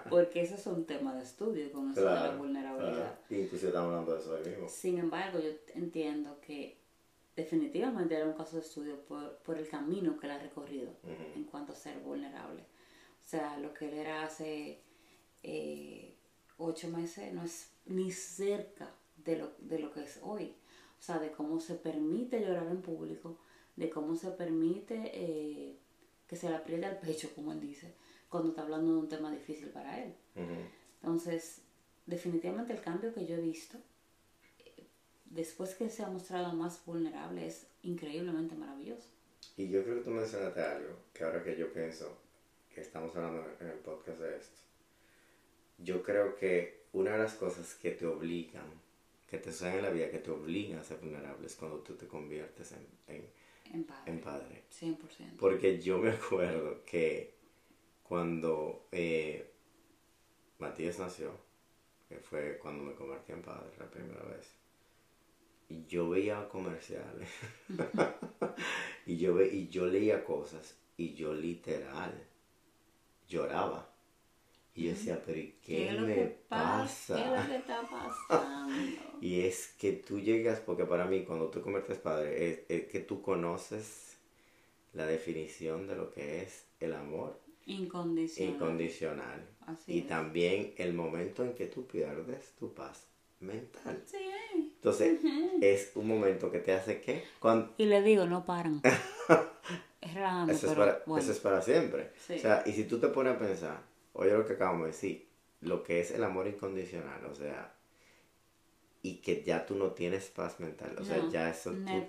Porque 0.09 0.41
ese 0.41 0.55
es 0.55 0.65
un 0.67 0.85
tema 0.85 1.13
de 1.13 1.23
estudio 1.23 1.69
con 1.73 1.91
eso 1.91 1.99
de 1.99 2.05
la 2.05 2.35
vulnerabilidad. 2.37 2.93
claro. 3.27 3.41
Inclusive 3.43 3.67
estamos 3.67 3.89
hablando 3.91 4.13
de 4.15 4.21
eso 4.21 4.33
hoy 4.33 4.49
mismo. 4.49 4.69
Sin 4.69 4.97
embargo, 4.97 5.39
yo 5.39 5.49
entiendo 5.75 6.39
que 6.39 6.77
definitivamente 7.35 8.15
era 8.15 8.25
un 8.25 8.33
caso 8.33 8.57
de 8.57 8.61
estudio 8.61 8.99
por, 9.05 9.37
por 9.37 9.57
el 9.57 9.67
camino 9.67 10.17
que 10.17 10.27
él 10.27 10.33
ha 10.33 10.39
recorrido 10.39 10.91
en 11.35 11.43
cuanto 11.45 11.73
a 11.73 11.75
ser 11.75 11.99
vulnerable. 11.99 12.61
O 12.61 13.25
sea, 13.25 13.57
lo 13.57 13.73
que 13.73 13.87
él 13.87 13.93
era 13.93 14.23
hace 14.23 14.81
eh, 15.41 16.15
ocho 16.57 16.89
meses 16.89 17.33
no 17.33 17.43
es 17.43 17.71
ni 17.85 18.11
cerca 18.11 18.91
de 19.17 19.37
lo, 19.37 19.51
de 19.59 19.79
lo 19.79 19.91
que 19.91 20.03
es 20.03 20.19
hoy. 20.21 20.55
O 20.99 21.01
sea, 21.01 21.19
de 21.19 21.31
cómo 21.31 21.59
se 21.59 21.75
permite 21.75 22.39
llorar 22.39 22.67
en 22.67 22.81
público, 22.81 23.37
de 23.75 23.89
cómo 23.89 24.15
se 24.15 24.31
permite 24.31 25.11
eh, 25.13 25.77
que 26.27 26.35
se 26.35 26.49
le 26.49 26.55
apriete 26.55 26.85
al 26.85 26.99
pecho, 26.99 27.29
como 27.35 27.51
él 27.51 27.59
dice, 27.59 27.93
cuando 28.29 28.49
está 28.49 28.61
hablando 28.61 28.93
de 28.93 28.99
un 28.99 29.09
tema 29.09 29.31
difícil 29.31 29.69
para 29.69 30.03
él. 30.03 30.15
Entonces, 31.01 31.61
definitivamente 32.05 32.73
el 32.73 32.81
cambio 32.81 33.13
que 33.13 33.25
yo 33.25 33.35
he 33.35 33.41
visto, 33.41 33.77
después 35.33 35.75
que 35.75 35.89
se 35.89 36.03
ha 36.03 36.07
mostrado 36.07 36.53
más 36.53 36.83
vulnerable, 36.85 37.47
es 37.47 37.67
increíblemente 37.83 38.55
maravilloso. 38.55 39.07
Y 39.57 39.69
yo 39.69 39.83
creo 39.83 39.97
que 39.97 40.03
tú 40.03 40.09
mencionaste 40.11 40.61
algo, 40.61 40.95
que 41.13 41.23
ahora 41.23 41.43
que 41.43 41.57
yo 41.57 41.71
pienso 41.71 42.17
que 42.73 42.81
estamos 42.81 43.15
hablando 43.15 43.45
en 43.59 43.67
el 43.67 43.79
podcast 43.79 44.19
de 44.19 44.37
esto, 44.37 44.61
yo 45.77 46.01
creo 46.01 46.35
que 46.35 46.83
una 46.93 47.11
de 47.11 47.17
las 47.19 47.33
cosas 47.33 47.75
que 47.75 47.91
te 47.91 48.05
obligan, 48.05 48.65
que 49.29 49.37
te 49.37 49.51
suceden 49.51 49.77
en 49.77 49.81
la 49.83 49.89
vida, 49.89 50.09
que 50.09 50.19
te 50.19 50.31
obligan 50.31 50.79
a 50.79 50.83
ser 50.83 50.97
vulnerable 50.99 51.45
es 51.47 51.55
cuando 51.55 51.79
tú 51.79 51.95
te 51.95 52.07
conviertes 52.07 52.71
en, 52.71 52.87
en, 53.07 53.29
En 53.73 53.83
padre. 53.83 54.11
en 54.11 54.21
padre. 54.21 54.63
100%. 54.79 54.97
Porque 55.39 55.79
yo 55.81 55.97
me 55.97 56.11
acuerdo 56.11 56.83
que 56.85 57.33
cuando 58.03 58.87
eh, 58.91 59.51
Matías 60.59 60.99
nació, 60.99 61.31
que 62.07 62.17
fue 62.17 62.57
cuando 62.59 62.83
me 62.83 62.93
convertí 62.93 63.31
en 63.31 63.41
padre 63.41 63.71
la 63.79 63.89
primera 63.89 64.21
vez, 64.23 64.47
y 65.73 65.87
yo 65.87 66.09
veía 66.09 66.47
comerciales, 66.49 67.29
y, 69.07 69.17
yo 69.17 69.33
ve, 69.33 69.49
y 69.51 69.69
yo 69.69 69.87
leía 69.87 70.23
cosas, 70.23 70.75
y 70.97 71.15
yo 71.15 71.33
literal 71.33 72.13
lloraba. 73.27 73.89
Y 74.75 74.85
yo 74.85 74.89
decía, 74.91 75.21
pero 75.25 75.39
¿y 75.39 75.55
qué, 75.63 75.91
me 75.99 76.27
pasa? 76.47 77.15
¿Qué 77.15 77.23
es 77.23 77.29
lo 77.29 77.47
que 77.47 77.55
está 77.57 77.81
pasando? 77.89 78.73
Y 79.21 79.41
es 79.41 79.73
que 79.79 79.93
tú 79.93 80.19
llegas, 80.19 80.59
porque 80.59 80.85
para 80.85 81.05
mí 81.05 81.23
cuando 81.23 81.49
tú 81.49 81.61
conviertes 81.61 81.97
padre, 81.97 82.51
es, 82.51 82.59
es 82.67 82.87
que 82.89 82.99
tú 82.99 83.21
conoces 83.21 84.17
la 84.93 85.07
definición 85.07 85.87
de 85.87 85.95
lo 85.95 86.11
que 86.11 86.43
es 86.43 86.65
el 86.79 86.93
amor 86.93 87.39
Incondicional. 87.65 88.53
incondicional. 88.53 89.47
Así 89.61 89.93
y 89.93 89.99
es. 89.99 90.07
también 90.07 90.73
el 90.77 90.93
momento 90.93 91.43
en 91.43 91.55
que 91.55 91.67
tú 91.67 91.87
pierdes 91.87 92.51
tu 92.59 92.73
paz 92.73 93.07
mental. 93.43 94.01
Sí. 94.05 94.17
Entonces, 94.75 95.19
es 95.61 95.91
un 95.95 96.07
momento 96.07 96.51
que 96.51 96.59
te 96.59 96.73
hace 96.73 96.99
que... 97.01 97.23
Cuando, 97.39 97.73
Y 97.77 97.85
le 97.85 98.01
digo, 98.01 98.25
no 98.25 98.45
paran. 98.45 98.81
es 100.01 100.13
raro, 100.13 100.51
eso, 100.51 100.67
es 100.67 100.73
para, 100.73 101.01
bueno. 101.05 101.23
eso 101.23 101.31
es 101.31 101.39
para 101.39 101.61
siempre. 101.61 102.11
Sí. 102.27 102.35
O 102.35 102.39
sea, 102.39 102.63
y 102.65 102.73
si 102.73 102.83
tú 102.85 102.99
te 102.99 103.07
pones 103.07 103.35
a 103.35 103.39
pensar, 103.39 103.81
oye 104.13 104.31
lo 104.33 104.45
que 104.45 104.53
acabamos 104.53 104.81
de 104.87 104.91
decir, 104.91 105.27
lo 105.61 105.83
que 105.83 106.01
es 106.01 106.11
el 106.11 106.23
amor 106.23 106.47
incondicional, 106.47 107.23
o 107.25 107.33
sea, 107.35 107.73
y 109.01 109.15
que 109.21 109.43
ya 109.43 109.65
tú 109.65 109.75
no 109.75 109.91
tienes 109.91 110.25
paz 110.29 110.59
mental, 110.59 110.95
o 110.99 111.03
sea, 111.05 111.17
No, 111.17 111.31
ya 111.31 111.49
eso, 111.49 111.71
tú- 111.71 112.07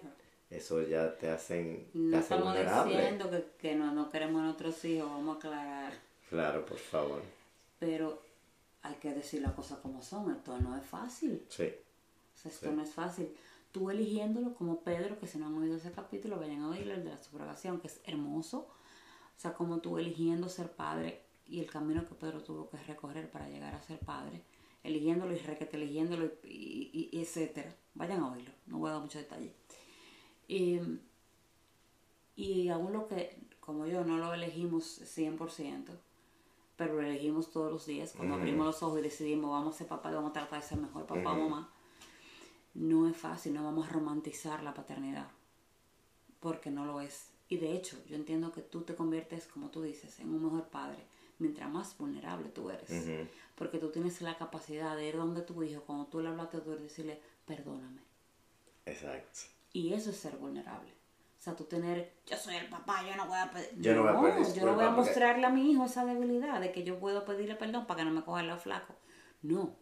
eso 0.50 0.82
ya 0.82 1.16
te 1.16 1.30
hacen 1.30 1.88
te 1.92 1.98
No 1.98 2.16
hace 2.18 2.34
estamos 2.34 2.44
vulnerable. 2.54 2.96
diciendo 2.96 3.30
que, 3.30 3.44
que 3.58 3.74
no, 3.76 3.92
no 3.92 4.10
queremos 4.10 4.40
a 4.42 4.44
nuestros 4.46 4.84
hijos, 4.84 5.08
vamos 5.10 5.36
a 5.36 5.38
aclarar. 5.38 5.92
Claro, 6.28 6.66
por 6.66 6.78
favor. 6.78 7.22
Pero 7.78 8.22
hay 8.84 8.94
que 8.96 9.12
decir 9.12 9.42
las 9.42 9.52
cosas 9.54 9.78
como 9.78 10.00
son. 10.02 10.30
Esto 10.30 10.56
no 10.60 10.76
es 10.76 10.84
fácil. 10.86 11.44
Sí, 11.48 11.64
O 12.34 12.38
sea, 12.38 12.50
esto 12.52 12.70
Sí. 12.70 12.76
no 12.76 12.82
es 12.82 12.90
fácil. 12.92 13.34
Tú 13.72 13.90
eligiéndolo 13.90 14.54
como 14.54 14.80
Pedro, 14.82 15.18
que 15.18 15.26
si 15.26 15.38
no 15.38 15.46
han 15.48 15.54
oído 15.58 15.76
ese 15.76 15.90
capítulo, 15.90 16.38
vayan 16.38 16.60
a 16.62 16.68
oírlo, 16.70 16.94
el 16.94 17.02
de 17.04 17.10
la 17.10 17.18
subrogación, 17.18 17.80
que 17.80 17.88
es 17.88 18.00
hermoso. 18.04 18.68
O 19.36 19.40
sea, 19.40 19.54
como 19.54 19.78
tú 19.80 19.98
eligiendo 19.98 20.48
ser 20.48 20.70
padre 20.70 21.22
y 21.46 21.58
el 21.60 21.68
camino 21.70 22.06
que 22.06 22.14
Pedro 22.14 22.42
tuvo 22.44 22.70
que 22.70 22.76
recorrer 22.76 23.28
para 23.30 23.48
llegar 23.48 23.74
a 23.74 23.82
ser 23.82 23.98
padre, 23.98 24.42
eligiéndolo 24.84 25.32
y 25.34 25.38
requete 25.38 25.76
eligiéndolo 25.76 26.26
y, 26.44 26.90
y- 26.92 27.08
y 27.12 27.20
etcétera. 27.22 27.74
Vayan 27.94 28.20
a 28.22 28.30
oírlo, 28.32 28.52
no 28.66 28.78
voy 28.78 28.90
a 28.90 28.92
dar 28.94 29.02
mucho 29.02 29.18
detalle. 29.18 29.52
Y, 30.46 30.78
y 32.36 32.68
aún 32.68 32.92
lo 32.92 33.06
que, 33.06 33.38
como 33.60 33.86
yo, 33.86 34.04
no 34.04 34.18
lo 34.18 34.34
elegimos 34.34 34.84
100%, 34.84 35.98
pero 36.76 36.94
lo 36.94 37.02
elegimos 37.02 37.50
todos 37.50 37.70
los 37.70 37.86
días, 37.86 38.12
cuando 38.16 38.34
abrimos 38.34 38.66
los 38.66 38.82
ojos 38.82 38.98
y 38.98 39.02
decidimos 39.02 39.50
vamos 39.50 39.74
a 39.74 39.78
ser 39.78 39.86
papá 39.86 40.10
y 40.10 40.14
vamos 40.14 40.30
a 40.30 40.34
tratar 40.34 40.60
de 40.60 40.66
ser 40.66 40.78
mejor 40.78 41.06
papá 41.06 41.32
o 41.32 41.36
mamá, 41.36 41.72
no 42.74 43.08
es 43.08 43.16
fácil, 43.16 43.54
no 43.54 43.62
vamos 43.64 43.88
a 43.88 43.92
romantizar 43.92 44.62
la 44.62 44.74
paternidad, 44.74 45.28
porque 46.40 46.70
no 46.70 46.84
lo 46.84 47.00
es. 47.00 47.28
Y 47.48 47.58
de 47.58 47.72
hecho, 47.72 47.96
yo 48.08 48.16
entiendo 48.16 48.50
que 48.50 48.62
tú 48.62 48.82
te 48.82 48.94
conviertes, 48.94 49.46
como 49.46 49.70
tú 49.70 49.82
dices, 49.82 50.18
en 50.18 50.30
un 50.30 50.42
mejor 50.42 50.68
padre, 50.68 51.04
mientras 51.38 51.70
más 51.70 51.96
vulnerable 51.96 52.48
tú 52.48 52.70
eres. 52.70 53.28
Porque 53.54 53.78
tú 53.78 53.90
tienes 53.90 54.20
la 54.22 54.36
capacidad 54.36 54.96
de 54.96 55.08
ir 55.08 55.16
donde 55.16 55.42
tu 55.42 55.62
hijo, 55.62 55.82
cuando 55.82 56.06
tú 56.06 56.20
le 56.20 56.30
hablaste 56.30 56.56
a 56.56 56.64
tu 56.64 56.72
hijo, 56.72 56.80
y 56.80 56.84
decirle, 56.84 57.20
perdóname. 57.46 58.00
exacto. 58.86 59.40
Y 59.72 59.92
eso 59.92 60.10
es 60.10 60.16
ser 60.16 60.36
vulnerable. 60.36 60.93
O 61.44 61.46
sea, 61.46 61.54
tú 61.56 61.64
tener, 61.64 62.10
yo 62.26 62.38
soy 62.38 62.54
el 62.56 62.70
papá, 62.70 63.02
yo 63.06 63.14
no 63.16 63.26
voy 63.26 63.36
a 63.36 63.50
pedir. 63.50 63.68
Yo 63.78 63.94
no 63.94 64.00
voy 64.02 64.30
a 64.30 64.34
pedir 64.34 64.54
yo 64.54 64.64
no 64.64 64.74
voy 64.76 64.84
a 64.84 64.86
porque- 64.94 65.00
mostrarle 65.10 65.44
a 65.44 65.50
mi 65.50 65.70
hijo 65.70 65.84
esa 65.84 66.06
debilidad 66.06 66.58
de 66.58 66.72
que 66.72 66.84
yo 66.84 66.98
puedo 66.98 67.26
pedirle 67.26 67.54
perdón 67.54 67.86
para 67.86 67.98
que 67.98 68.04
no 68.06 68.12
me 68.12 68.24
coja 68.24 68.40
el 68.40 68.46
lado 68.46 68.60
flaco. 68.60 68.94
No. 69.42 69.76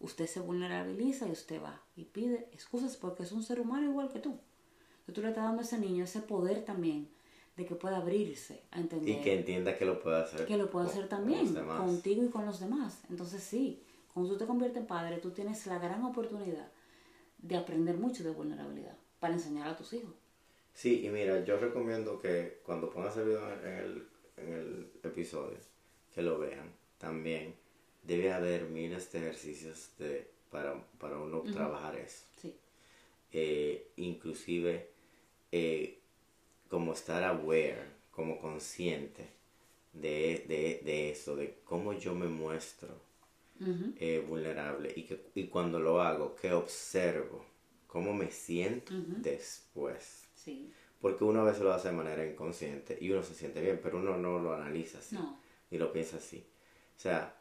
usted 0.00 0.26
se 0.26 0.40
vulnerabiliza 0.40 1.28
y 1.28 1.32
usted 1.32 1.62
va 1.62 1.80
y 1.96 2.06
pide 2.06 2.48
excusas 2.52 2.96
porque 2.96 3.22
es 3.24 3.30
un 3.30 3.42
ser 3.44 3.60
humano 3.60 3.84
igual 3.88 4.08
que 4.08 4.18
tú. 4.20 4.30
Entonces 4.30 5.14
tú 5.14 5.20
le 5.20 5.28
estás 5.28 5.44
dando 5.44 5.60
a 5.60 5.64
ese 5.64 5.78
niño 5.78 6.02
ese 6.04 6.20
poder 6.22 6.64
también 6.64 7.08
de 7.56 7.66
que 7.66 7.74
pueda 7.76 7.98
abrirse 7.98 8.64
a 8.72 8.80
entender. 8.80 9.08
Y 9.10 9.20
que 9.20 9.34
entienda 9.38 9.76
que 9.78 9.84
lo 9.84 10.00
puede 10.00 10.16
hacer. 10.22 10.46
Que 10.46 10.56
lo 10.56 10.70
puede 10.70 10.86
con- 10.86 10.92
hacer 10.96 11.08
también, 11.08 11.54
contigo 11.54 12.24
y 12.24 12.30
con 12.30 12.46
los 12.46 12.58
demás. 12.58 13.02
Entonces 13.10 13.44
sí, 13.44 13.80
cuando 14.14 14.32
tú 14.32 14.38
te 14.38 14.46
conviertes 14.46 14.80
en 14.80 14.86
padre, 14.86 15.18
tú 15.18 15.30
tienes 15.30 15.64
la 15.66 15.78
gran 15.78 16.02
oportunidad 16.04 16.68
de 17.38 17.56
aprender 17.56 17.96
mucho 17.98 18.24
de 18.24 18.30
vulnerabilidad 18.30 18.96
para 19.20 19.34
enseñar 19.34 19.68
a 19.68 19.76
tus 19.76 19.92
hijos. 19.92 20.14
Sí, 20.74 21.06
y 21.06 21.10
mira, 21.10 21.44
yo 21.44 21.58
recomiendo 21.58 22.18
que 22.18 22.60
cuando 22.64 22.90
pongas 22.90 23.16
el 23.16 23.26
video 23.26 23.52
en 23.62 23.66
el, 23.68 24.08
en 24.36 24.52
el 24.52 24.92
episodio, 25.02 25.58
que 26.14 26.22
lo 26.22 26.38
vean 26.38 26.72
también. 26.98 27.54
Debe 28.02 28.32
haber 28.32 28.64
miles 28.64 29.12
de 29.12 29.18
ejercicios 29.20 29.90
de, 29.98 30.28
para, 30.50 30.74
para 30.98 31.18
uno 31.18 31.42
trabajar 31.42 31.96
eso. 31.96 32.24
Sí, 32.40 32.54
Eh, 33.32 33.92
inclusive, 33.96 34.90
eh, 35.52 36.00
como 36.68 36.92
estar 36.94 37.22
aware, 37.24 37.84
como 38.12 38.40
consciente 38.40 39.28
de, 39.94 40.44
de, 40.48 40.82
de 40.84 41.10
eso, 41.12 41.36
de 41.36 41.60
cómo 41.64 41.92
yo 41.94 42.14
me 42.14 42.28
muestro 42.28 42.88
eh, 43.96 44.24
vulnerable 44.26 44.92
y, 44.96 45.04
que, 45.04 45.20
y 45.34 45.46
cuando 45.48 45.78
lo 45.80 46.00
hago, 46.02 46.34
que 46.36 46.52
observo, 46.52 47.44
cómo 47.86 48.12
me 48.12 48.30
siento 48.30 48.92
después. 49.16 50.21
Sí, 50.44 50.72
Porque 51.00 51.24
uno 51.24 51.40
a 51.40 51.44
veces 51.44 51.62
lo 51.62 51.72
hace 51.72 51.88
de 51.88 51.94
manera 51.96 52.24
inconsciente 52.24 52.96
y 53.00 53.10
uno 53.10 53.22
se 53.22 53.34
siente 53.34 53.60
bien, 53.60 53.80
pero 53.82 53.98
uno 53.98 54.16
no 54.16 54.38
lo 54.38 54.54
analiza 54.54 54.98
así, 54.98 55.16
No. 55.16 55.38
ni 55.70 55.78
lo 55.78 55.92
piensa 55.92 56.16
así. 56.18 56.46
O 56.96 57.00
sea, 57.00 57.34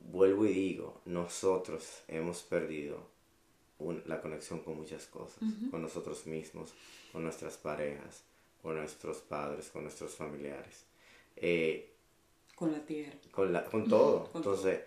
vuelvo 0.00 0.46
y 0.46 0.52
digo, 0.52 1.00
nosotros 1.06 2.02
hemos 2.08 2.42
perdido 2.42 3.08
un- 3.78 4.02
la 4.06 4.20
conexión 4.20 4.60
con 4.60 4.76
muchas 4.76 5.06
cosas, 5.06 5.38
con 5.70 5.82
nosotros 5.82 6.26
mismos, 6.26 6.72
con 7.12 7.22
nuestras 7.24 7.56
parejas, 7.56 8.22
con 8.62 8.76
nuestros 8.76 9.18
padres, 9.18 9.70
con 9.70 9.82
nuestros 9.82 10.14
familiares, 10.14 10.84
eh, 11.36 11.92
con 12.54 12.70
la 12.72 12.84
tierra. 12.84 13.18
con, 13.32 13.52
la, 13.52 13.64
con 13.64 13.88
todo. 13.88 14.30
con 14.30 14.42
todo. 14.42 14.54
Entonces, 14.54 14.80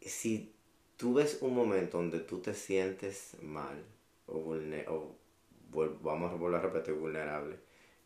si 0.00 0.54
tú 0.96 1.14
ves 1.14 1.38
un 1.42 1.54
momento 1.54 1.98
donde 1.98 2.20
tú 2.20 2.38
te 2.40 2.54
sientes 2.54 3.36
mal 3.42 3.84
o, 4.26 4.38
vulne- 4.38 4.86
o 4.88 5.16
vamos 6.02 6.32
a 6.32 6.36
volver 6.36 6.60
a 6.60 6.62
repetir 6.62 6.94
vulnerable 6.94 7.58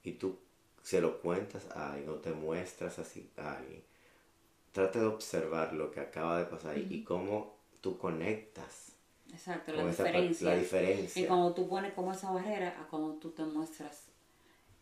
y 0.05 0.12
tú 0.12 0.38
se 0.83 1.00
lo 1.00 1.20
cuentas 1.20 1.66
a 1.74 1.92
alguien 1.92 2.11
o 2.11 2.14
te 2.16 2.33
muestras 2.33 2.98
así 2.98 3.31
a 3.37 3.59
alguien, 3.59 3.83
trata 4.72 5.00
de 5.00 5.07
observar 5.07 5.72
lo 5.74 5.90
que 5.90 6.00
acaba 6.00 6.38
de 6.38 6.46
pasar 6.46 6.79
y 6.79 7.05
cómo 7.05 7.57
tú 7.81 7.98
conectas 7.98 8.92
Exacto, 9.33 9.72
la 9.72 9.87
diferencia. 9.87 10.48
la 10.50 10.57
diferencia. 10.57 11.22
Y 11.22 11.26
cuando 11.26 11.52
tú 11.55 11.68
pones 11.68 11.92
como 11.94 12.12
esa 12.12 12.31
barrera 12.31 12.81
a 12.81 12.87
cuando 12.88 13.14
tú 13.14 13.31
te 13.31 13.44
muestras, 13.44 14.07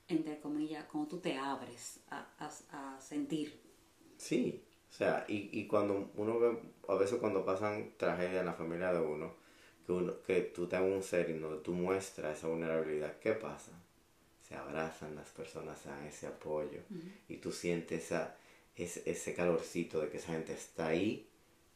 entre 0.08 0.40
comillas, 0.40 0.84
cuando 0.90 1.10
tú 1.10 1.18
te 1.20 1.36
abres 1.38 2.00
a, 2.10 2.26
a, 2.38 2.96
a 2.96 3.00
sentir. 3.00 3.60
Sí, 4.16 4.64
o 4.90 4.92
sea, 4.92 5.24
y, 5.28 5.50
y 5.58 5.66
cuando 5.66 6.10
uno 6.16 6.38
ve, 6.38 6.58
a 6.88 6.94
veces 6.94 7.18
cuando 7.20 7.44
pasan 7.44 7.92
tragedias 7.96 8.40
en 8.40 8.46
la 8.46 8.54
familia 8.54 8.92
de 8.92 9.00
uno, 9.00 9.34
que, 9.86 9.92
uno, 9.92 10.22
que 10.22 10.40
tú 10.42 10.66
tengas 10.66 10.90
un 10.90 11.02
ser 11.02 11.30
y 11.30 11.34
no, 11.34 11.48
tú 11.58 11.72
muestras 11.74 12.38
esa 12.38 12.48
vulnerabilidad, 12.48 13.18
¿qué 13.20 13.32
pasa? 13.32 13.72
Se 14.48 14.54
abrazan 14.56 15.16
las 15.16 15.28
personas, 15.30 15.80
se 15.80 15.88
dan 15.88 16.04
ese 16.06 16.26
apoyo 16.26 16.80
y 17.28 17.36
tú 17.38 17.52
sientes 17.52 18.04
esa, 18.04 18.36
ese, 18.76 19.02
ese 19.10 19.34
calorcito 19.34 20.00
de 20.00 20.10
que 20.10 20.18
esa 20.18 20.32
gente 20.32 20.52
está 20.52 20.88
ahí 20.88 21.28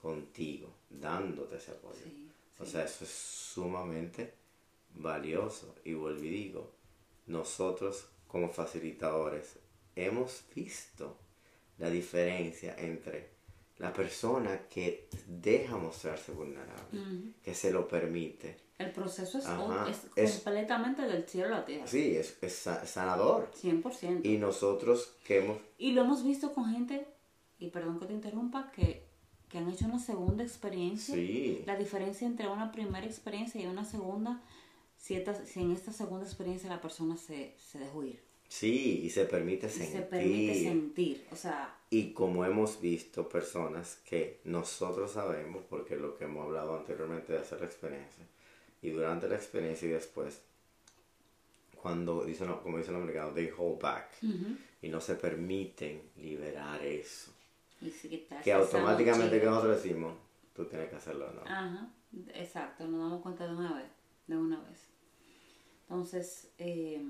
contigo, 0.03 0.69
dándote 0.91 1.57
ese 1.57 1.73
apoyo. 1.73 2.01
Sí, 2.05 2.31
O 2.59 2.65
sí. 2.65 2.73
sea, 2.73 2.85
eso 2.85 3.05
es 3.05 3.11
sumamente 3.11 4.35
valioso. 4.95 5.75
Y 5.85 5.95
vuelvo 5.95 6.23
y 6.25 6.29
digo, 6.31 6.73
nosotros 7.27 8.07
como 8.27 8.51
facilitadores 8.51 9.59
hemos 9.97 10.45
visto 10.55 11.17
la 11.79 11.91
diferencia 11.91 12.75
entre 12.79 13.31
la 13.79 13.93
persona 13.93 14.63
que 14.69 15.09
deja 15.27 15.77
mostrarse 15.77 16.33
vulnerable, 16.33 17.33
que 17.43 17.55
se 17.55 17.71
lo 17.71 17.87
permite. 17.87 18.57
El 18.79 18.93
proceso 18.93 19.39
es, 19.39 19.47
Ajá, 19.47 19.89
es 19.91 20.03
es- 20.15 20.35
completamente 20.41 21.03
del 21.03 21.25
cielo 21.29 21.49
a 21.55 21.59
la 21.59 21.65
tierra. 21.65 21.87
Sí, 21.87 22.17
es, 22.17 22.39
es 22.43 22.55
sa- 22.55 22.87
sanador. 22.87 23.51
100%. 23.61 24.21
Y 24.25 24.37
nosotros 24.39 25.17
que 25.25 25.39
hemos... 25.39 25.59
Y 25.79 25.93
lo 25.93 26.03
hemos 26.03 26.23
visto 26.25 26.55
con 26.55 26.71
gente, 26.73 27.07
y 27.59 27.69
perdón 27.71 27.99
que 27.99 28.07
te 28.07 28.13
interrumpa, 28.13 28.71
que, 28.71 29.09
que 29.49 29.59
han 29.59 29.69
hecho 29.69 29.87
una 29.87 29.99
segunda 29.99 30.45
experiencia. 30.45 31.15
Sí, 31.15 31.63
La 31.67 31.77
diferencia 31.77 32.27
entre 32.27 32.47
una 32.49 32.71
primera 32.71 33.05
experiencia 33.07 33.61
y 33.61 33.67
una 33.67 33.85
segunda, 33.85 34.43
si, 34.97 35.15
esta- 35.15 35.45
si 35.45 35.61
en 35.61 35.73
esta 35.73 35.93
segunda 35.93 36.25
experiencia 36.25 36.69
la 36.69 36.81
persona 36.81 37.17
se, 37.17 37.55
se 37.59 37.79
dejó 37.81 38.05
ir. 38.05 38.23
sí, 38.49 39.01
y 39.05 39.11
se 39.11 39.25
permite 39.25 39.67
Y 39.67 39.71
sentir. 39.71 39.93
se 39.93 40.03
permite 40.03 40.55
sentir. 40.63 41.27
O 41.33 41.37
sea, 41.37 41.77
Y 41.91 42.13
como 42.13 42.45
hemos 42.45 42.81
visto 42.81 43.29
personas 43.29 44.01
que 44.05 44.41
nosotros 44.45 45.13
sabemos, 45.13 45.65
porque 45.69 45.97
lo 45.97 46.17
que 46.17 46.25
hemos 46.25 46.45
hablado 46.45 46.77
anteriormente 46.77 47.33
de 47.33 47.39
hacer 47.39 47.61
la 47.61 47.67
experiencia, 47.67 48.25
y 48.83 48.91
durante 48.91 49.29
la 49.29 49.37
experiencia 49.37 49.89
y 49.89 49.93
después, 49.93 50.43
cuando 51.81 52.25
dicen, 52.25 52.53
como 52.63 52.79
dicen 52.79 52.95
los 52.95 53.03
americanos, 53.03 53.35
they 53.35 53.51
hold 53.57 53.81
back, 53.81 54.11
y 54.83 54.89
no 54.89 55.01
se 55.01 55.15
permiten 55.15 56.03
liberar 56.17 56.85
eso. 56.85 57.33
y 57.81 57.91
si 57.91 58.27
Que 58.45 58.53
automáticamente 58.53 59.41
que 59.41 59.47
nosotros 59.47 59.83
decimos, 59.83 60.15
tú 60.55 60.67
tienes 60.67 60.91
que 60.91 60.97
hacerlo, 60.97 61.33
¿no? 61.33 61.43
Ajá, 61.43 61.89
exacto, 62.35 62.87
nos 62.87 63.01
damos 63.01 63.23
cuenta 63.23 63.47
de 63.47 63.55
una 63.55 63.75
vez, 63.75 63.91
de 64.27 64.37
una 64.37 64.61
vez. 64.61 64.89
Entonces, 65.89 66.51
eh, 66.59 67.03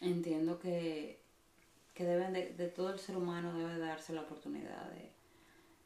entiendo 0.00 0.58
que, 0.58 1.23
que 1.94 2.04
deben 2.04 2.32
de, 2.32 2.50
de 2.54 2.68
todo 2.68 2.90
el 2.90 2.98
ser 2.98 3.16
humano 3.16 3.56
debe 3.56 3.78
darse 3.78 4.12
la 4.12 4.22
oportunidad 4.22 4.90
de, 4.90 5.12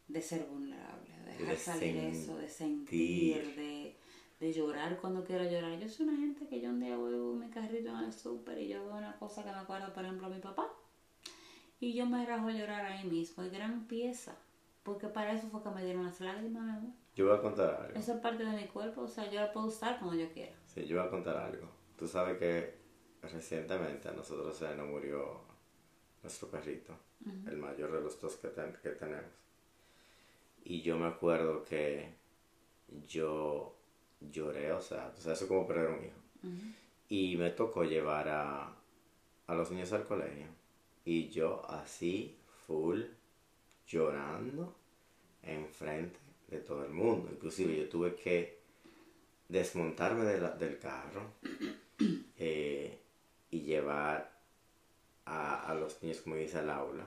de 0.09 0.23
ser 0.23 0.47
vulnerable, 0.47 1.11
de 1.25 1.33
dejar 1.33 1.49
De 1.49 1.57
salir 1.57 1.97
eso, 1.99 2.37
de 2.39 2.49
sentir, 2.49 3.55
de, 3.55 3.97
de 4.41 4.53
llorar 4.53 4.99
cuando 5.01 5.23
quiera 5.25 5.45
llorar. 5.45 5.79
Yo 5.79 5.89
soy 5.89 6.09
una 6.09 6.17
gente 6.17 6.47
que 6.49 6.61
yo 6.61 6.71
un 6.71 6.81
día 6.81 6.97
voy 6.97 7.13
con 7.13 7.39
mi 7.39 7.51
carrito 7.51 7.91
en 7.91 8.05
el 8.05 8.13
súper 8.13 8.59
y 8.59 8.69
yo 8.69 8.85
veo 8.87 8.97
una 8.97 9.17
cosa 9.19 9.45
que 9.45 9.51
me 9.51 9.59
acuerda, 9.59 9.93
por 9.93 10.05
ejemplo, 10.05 10.27
a 10.27 10.31
mi 10.31 10.41
papá. 10.41 10.67
Y 11.81 11.95
yo 11.95 12.07
me 12.07 12.25
rajo 12.27 12.49
a 12.49 12.53
llorar 12.53 12.87
ahí 12.87 13.07
mismo, 13.07 13.45
y 13.45 13.51
gran 13.51 13.87
pieza. 13.87 14.35
Porque 14.83 15.07
para 15.07 15.33
eso 15.33 15.49
fue 15.49 15.63
que 15.63 15.69
me 15.71 15.85
dieron 15.85 16.07
las 16.07 16.21
lágrimas, 16.21 16.65
mi 16.65 16.71
amor. 16.71 16.93
Yo 17.15 17.29
voy 17.29 17.37
a 17.37 17.43
contar 17.43 17.75
algo. 17.83 17.99
Eso 17.99 18.15
es 18.15 18.21
parte 18.21 18.45
de 18.45 18.57
mi 18.57 18.67
cuerpo, 18.67 19.03
o 19.03 19.09
sea, 19.09 19.31
yo 19.31 19.41
la 19.41 19.53
puedo 19.53 19.67
usar 19.67 19.99
cuando 19.99 20.17
yo 20.17 20.33
quiera. 20.33 20.57
Sí, 20.67 20.87
yo 20.87 20.97
voy 20.97 21.07
a 21.07 21.11
contar 21.11 21.37
algo. 21.37 21.69
Tú 21.97 22.09
sabes 22.09 22.39
que 22.39 22.79
recientemente 23.23 24.09
a 24.09 24.13
nosotros 24.13 24.57
se 24.57 24.75
nos 24.75 24.89
murió 24.89 25.48
nuestro 26.29 26.49
perrito, 26.51 26.95
el 27.47 27.57
mayor 27.57 27.91
de 27.93 28.01
los 28.03 28.21
dos 28.21 28.37
que, 28.37 28.49
ten- 28.49 28.77
que 28.83 28.91
tenemos. 28.91 29.33
Y 30.65 30.83
yo 30.83 30.99
me 30.99 31.07
acuerdo 31.07 31.65
que 31.65 32.13
yo 33.09 33.75
lloré, 34.21 34.73
o 34.73 34.81
sea, 34.81 35.13
o 35.17 35.21
sea, 35.21 35.33
eso 35.33 35.45
es 35.45 35.49
como 35.49 35.67
perder 35.67 35.89
un 35.89 36.05
hijo. 36.05 36.21
Y 37.09 37.37
me 37.39 37.51
tocó 37.51 37.85
llevar 37.85 38.29
a, 38.29 38.75
a 39.47 39.55
los 39.55 39.71
niños 39.71 39.93
al 39.93 40.05
colegio. 40.05 40.47
Y 41.05 41.29
yo 41.31 41.65
así, 41.71 42.37
full, 42.67 43.01
llorando, 43.87 44.75
enfrente 45.43 46.19
de 46.49 46.59
todo 46.59 46.85
el 46.85 46.93
mundo. 46.93 47.31
Inclusive 47.33 47.75
yo 47.77 47.89
tuve 47.89 48.15
que 48.15 48.59
desmontarme 49.49 50.25
de 50.25 50.41
la- 50.41 50.51
del 50.53 50.79
carro 50.79 51.23
eh, 52.37 52.99
y 53.51 53.61
llevar 53.63 54.38
a, 55.29 55.71
a 55.71 55.75
los 55.75 56.03
niños, 56.03 56.21
como 56.23 56.37
dice, 56.37 56.59
al 56.59 56.71
aula. 56.71 57.07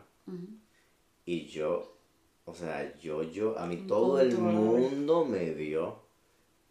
Y 1.26 1.46
yo, 1.48 1.98
o 2.46 2.54
sea, 2.54 2.98
yo, 3.00 3.24
yo, 3.24 3.58
a 3.58 3.66
mí 3.66 3.78
todo 3.88 4.20
el 4.20 4.38
mundo 4.38 5.26
me 5.26 5.52
vio 5.52 6.00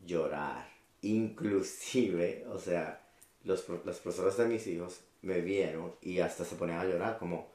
llorar. 0.07 0.69
Inclusive, 1.03 2.45
o 2.49 2.59
sea, 2.59 3.01
los, 3.45 3.63
pro- 3.63 3.83
los 3.85 3.99
profesores 3.99 4.37
de 4.37 4.47
mis 4.47 4.67
hijos 4.67 5.01
me 5.23 5.41
vieron 5.41 5.95
y 6.03 6.21
hasta 6.21 6.45
se 6.45 6.57
ponían 6.57 6.81
a 6.81 6.85
llorar 6.85 7.19
como... 7.19 7.49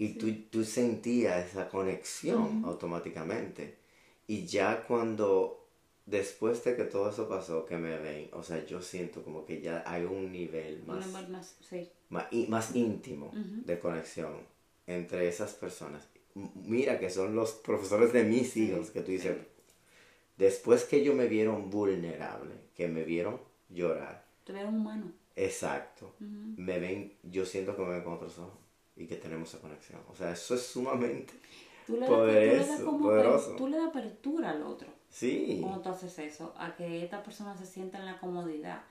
Y 0.00 0.10
tú, 0.14 0.32
tú 0.50 0.64
sentías 0.64 1.44
esa 1.50 1.68
conexión 1.68 2.62
automáticamente. 2.64 3.78
Y 4.28 4.46
ya 4.46 4.84
cuando, 4.86 5.57
después 6.08 6.64
de 6.64 6.74
que 6.74 6.84
todo 6.84 7.10
eso 7.10 7.28
pasó, 7.28 7.66
que 7.66 7.76
me 7.76 7.98
ven, 7.98 8.30
o 8.32 8.42
sea, 8.42 8.64
yo 8.64 8.80
siento 8.80 9.22
como 9.22 9.44
que 9.44 9.60
ya 9.60 9.82
hay 9.86 10.04
un 10.04 10.32
nivel 10.32 10.82
más, 10.86 11.06
más, 11.28 11.56
sí. 11.60 11.88
más, 12.08 12.26
más 12.48 12.74
íntimo 12.74 13.30
de 13.34 13.78
conexión 13.78 14.32
entre 14.86 15.28
esas 15.28 15.52
personas. 15.52 16.08
Mira 16.34 16.98
que 16.98 17.10
son 17.10 17.34
los 17.34 17.52
profesores 17.52 18.12
de 18.12 18.24
mis 18.24 18.56
hijos 18.56 18.90
que 18.90 19.02
tú 19.02 19.10
dices, 19.10 19.36
después 20.36 20.84
que 20.84 20.96
ellos 20.96 21.14
me 21.14 21.26
vieron 21.26 21.68
vulnerable, 21.68 22.54
que 22.74 22.88
me 22.88 23.04
vieron 23.04 23.40
llorar, 23.68 24.24
Te 24.44 24.52
veo 24.52 24.68
humano. 24.68 25.12
exacto, 25.36 26.14
me 26.20 26.78
ven, 26.78 27.12
yo 27.22 27.44
siento 27.44 27.76
que 27.76 27.82
me 27.82 27.90
ven 27.90 28.02
con 28.02 28.14
otros 28.14 28.38
ojos 28.38 28.58
y 28.96 29.06
que 29.06 29.16
tenemos 29.16 29.48
esa 29.50 29.60
conexión. 29.60 30.00
O 30.08 30.14
sea, 30.16 30.32
eso 30.32 30.54
es 30.54 30.62
sumamente 30.62 31.34
Tú 31.88 31.94
le, 31.94 32.00
das, 32.00 32.08
tú 32.10 32.16
le 32.26 32.66
das 32.66 32.80
como 32.82 32.98
poderoso. 33.00 33.56
tú 33.56 33.68
le 33.68 33.76
das 33.78 33.88
apertura 33.88 34.50
al 34.50 34.62
otro. 34.62 34.88
Sí. 35.08 35.58
Cuando 35.62 35.80
tú 35.80 35.88
haces 35.88 36.18
eso, 36.18 36.54
a 36.58 36.76
que 36.76 37.02
esta 37.02 37.22
persona 37.22 37.56
se 37.56 37.64
sienta 37.66 37.98
en 37.98 38.04
la 38.06 38.20
comodidad 38.20 38.82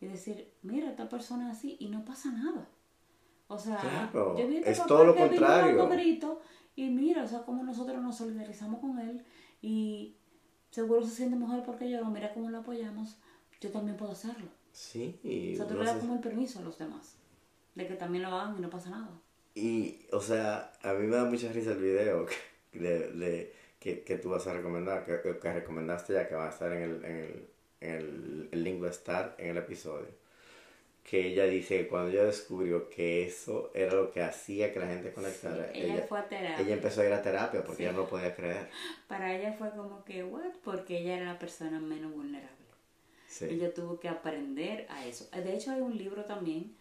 y 0.00 0.06
decir, 0.06 0.52
mira, 0.62 0.88
esta 0.88 1.08
persona 1.08 1.50
es 1.50 1.58
así 1.58 1.76
y 1.80 1.88
no 1.88 2.04
pasa 2.04 2.30
nada. 2.30 2.68
O 3.48 3.58
sea, 3.58 3.78
Claro, 3.78 4.38
yo 4.38 4.46
vi 4.46 4.56
a 4.56 4.58
este 4.60 4.70
es 4.70 4.86
todo 4.86 5.04
lo 5.04 5.14
que 5.14 5.26
contrario. 5.26 5.88
gritos 5.88 6.38
y 6.76 6.88
mira, 6.90 7.24
o 7.24 7.26
sea, 7.26 7.40
como 7.42 7.64
nosotros 7.64 8.00
nos 8.00 8.16
solidarizamos 8.16 8.80
con 8.80 8.98
él 9.00 9.24
y 9.60 10.16
seguro 10.70 11.02
se 11.04 11.10
siente 11.10 11.34
mejor 11.36 11.64
porque 11.64 11.90
lloró, 11.90 12.06
mira 12.06 12.32
cómo 12.32 12.48
lo 12.48 12.58
apoyamos, 12.58 13.16
yo 13.60 13.70
también 13.70 13.96
puedo 13.96 14.12
hacerlo. 14.12 14.46
Sí. 14.72 15.18
O 15.52 15.56
sea, 15.56 15.66
tú 15.66 15.74
le 15.74 15.84
das 15.84 15.98
como 15.98 16.14
el 16.14 16.20
permiso 16.20 16.60
a 16.60 16.62
los 16.62 16.78
demás 16.78 17.16
de 17.74 17.86
que 17.88 17.94
también 17.94 18.22
lo 18.22 18.28
hagan 18.30 18.56
y 18.56 18.60
no 18.60 18.70
pasa 18.70 18.90
nada. 18.90 19.10
Y, 19.54 20.06
o 20.12 20.20
sea, 20.20 20.72
a 20.82 20.92
mí 20.94 21.06
me 21.06 21.16
da 21.16 21.24
mucha 21.24 21.50
risa 21.52 21.72
el 21.72 21.78
video 21.78 22.26
que, 22.26 22.78
de, 22.78 23.10
de- 23.12 23.52
que, 23.78 24.02
que 24.02 24.16
tú 24.16 24.30
vas 24.30 24.46
a 24.46 24.52
recomendar, 24.54 25.04
que, 25.04 25.38
que 25.38 25.52
recomendaste 25.52 26.12
ya, 26.12 26.28
que 26.28 26.34
va 26.34 26.46
a 26.46 26.50
estar 26.50 26.70
en 26.72 26.82
el, 26.82 27.04
en 27.04 27.16
el, 27.16 27.48
en 27.80 27.94
el, 27.94 28.48
el 28.52 28.64
link 28.64 28.82
va 28.82 28.88
a 28.88 28.90
estar 28.90 29.34
en 29.38 29.50
el 29.50 29.56
episodio. 29.56 30.08
Que 31.02 31.26
ella 31.28 31.44
dice 31.46 31.78
que 31.78 31.88
cuando 31.88 32.10
ella 32.10 32.24
descubrió 32.24 32.88
que 32.90 33.24
eso 33.26 33.70
era 33.74 33.94
lo 33.94 34.10
que 34.12 34.22
hacía 34.22 34.72
que 34.72 34.78
la 34.80 34.86
gente 34.86 35.12
conectara, 35.12 35.70
Sí, 35.72 35.80
ella 35.80 36.04
fue 36.06 36.18
a 36.20 36.28
terapia. 36.28 36.60
ella 36.64 36.74
empezó 36.74 37.00
a 37.00 37.06
ir 37.06 37.12
a 37.14 37.22
terapia 37.22 37.64
porque 37.64 37.84
ella 37.84 37.92
no 37.92 38.00
lo 38.00 38.08
podía 38.08 38.34
creer. 38.34 38.68
Para 39.08 39.34
ella 39.34 39.54
fue 39.54 39.70
como 39.70 40.04
que, 40.04 40.22
what? 40.22 40.44
Porque 40.62 40.98
ella 40.98 41.16
era 41.16 41.32
la 41.32 41.38
persona 41.38 41.80
menos 41.80 42.12
vulnerable. 42.12 42.50
Sí. 43.26 43.46
Ella 43.46 43.72
tuvo 43.72 43.98
que 43.98 44.08
aprender 44.08 44.86
a 44.90 45.06
eso. 45.06 45.26
De 45.34 45.54
hecho, 45.54 45.70
hay 45.72 45.80
un 45.80 45.96
libro 45.96 46.24
también, 46.26 46.76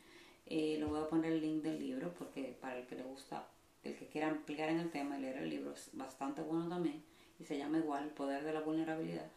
eh, 0.50 0.78
lo 0.80 0.88
voy 0.88 1.00
a 1.00 1.08
poner 1.08 1.32
el 1.32 1.42
link 1.42 1.64
del 1.64 1.80
libro 1.80 2.12
porque 2.18 2.58
para 2.60 2.80
el 2.80 2.88
que 2.88 2.96
le 2.96 3.04
gusta, 3.04 3.48
el 3.84 3.96
que 3.96 4.08
quiera 4.08 4.30
ampliar 4.30 4.70
en 4.70 4.80
el 4.80 4.90
tema 4.90 5.18
y 5.18 5.22
leer 5.22 5.38
el 5.38 5.50
libro, 5.50 5.74
es 5.74 5.92
bastante 5.94 6.42
bueno 6.42 6.68
también. 6.68 7.04
Y 7.40 7.46
se 7.46 7.58
llama 7.58 7.78
igual 7.78 8.04
El 8.04 8.10
Poder 8.10 8.44
de 8.44 8.52
la 8.52 8.62
Vulnerabilidad. 8.62 9.28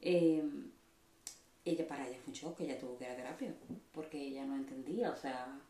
Eh, 0.00 0.42
ella, 1.64 1.86
para 1.86 2.08
ella 2.08 2.18
fue 2.24 2.32
un 2.32 2.38
shock, 2.38 2.60
ella 2.60 2.78
tuvo 2.78 2.96
que 2.96 3.04
ir 3.04 3.10
a 3.10 3.16
terapia 3.16 3.54
porque 3.92 4.20
ella 4.20 4.46
no 4.46 4.54
entendía, 4.54 5.10
o 5.10 5.16
sea, 5.16 5.60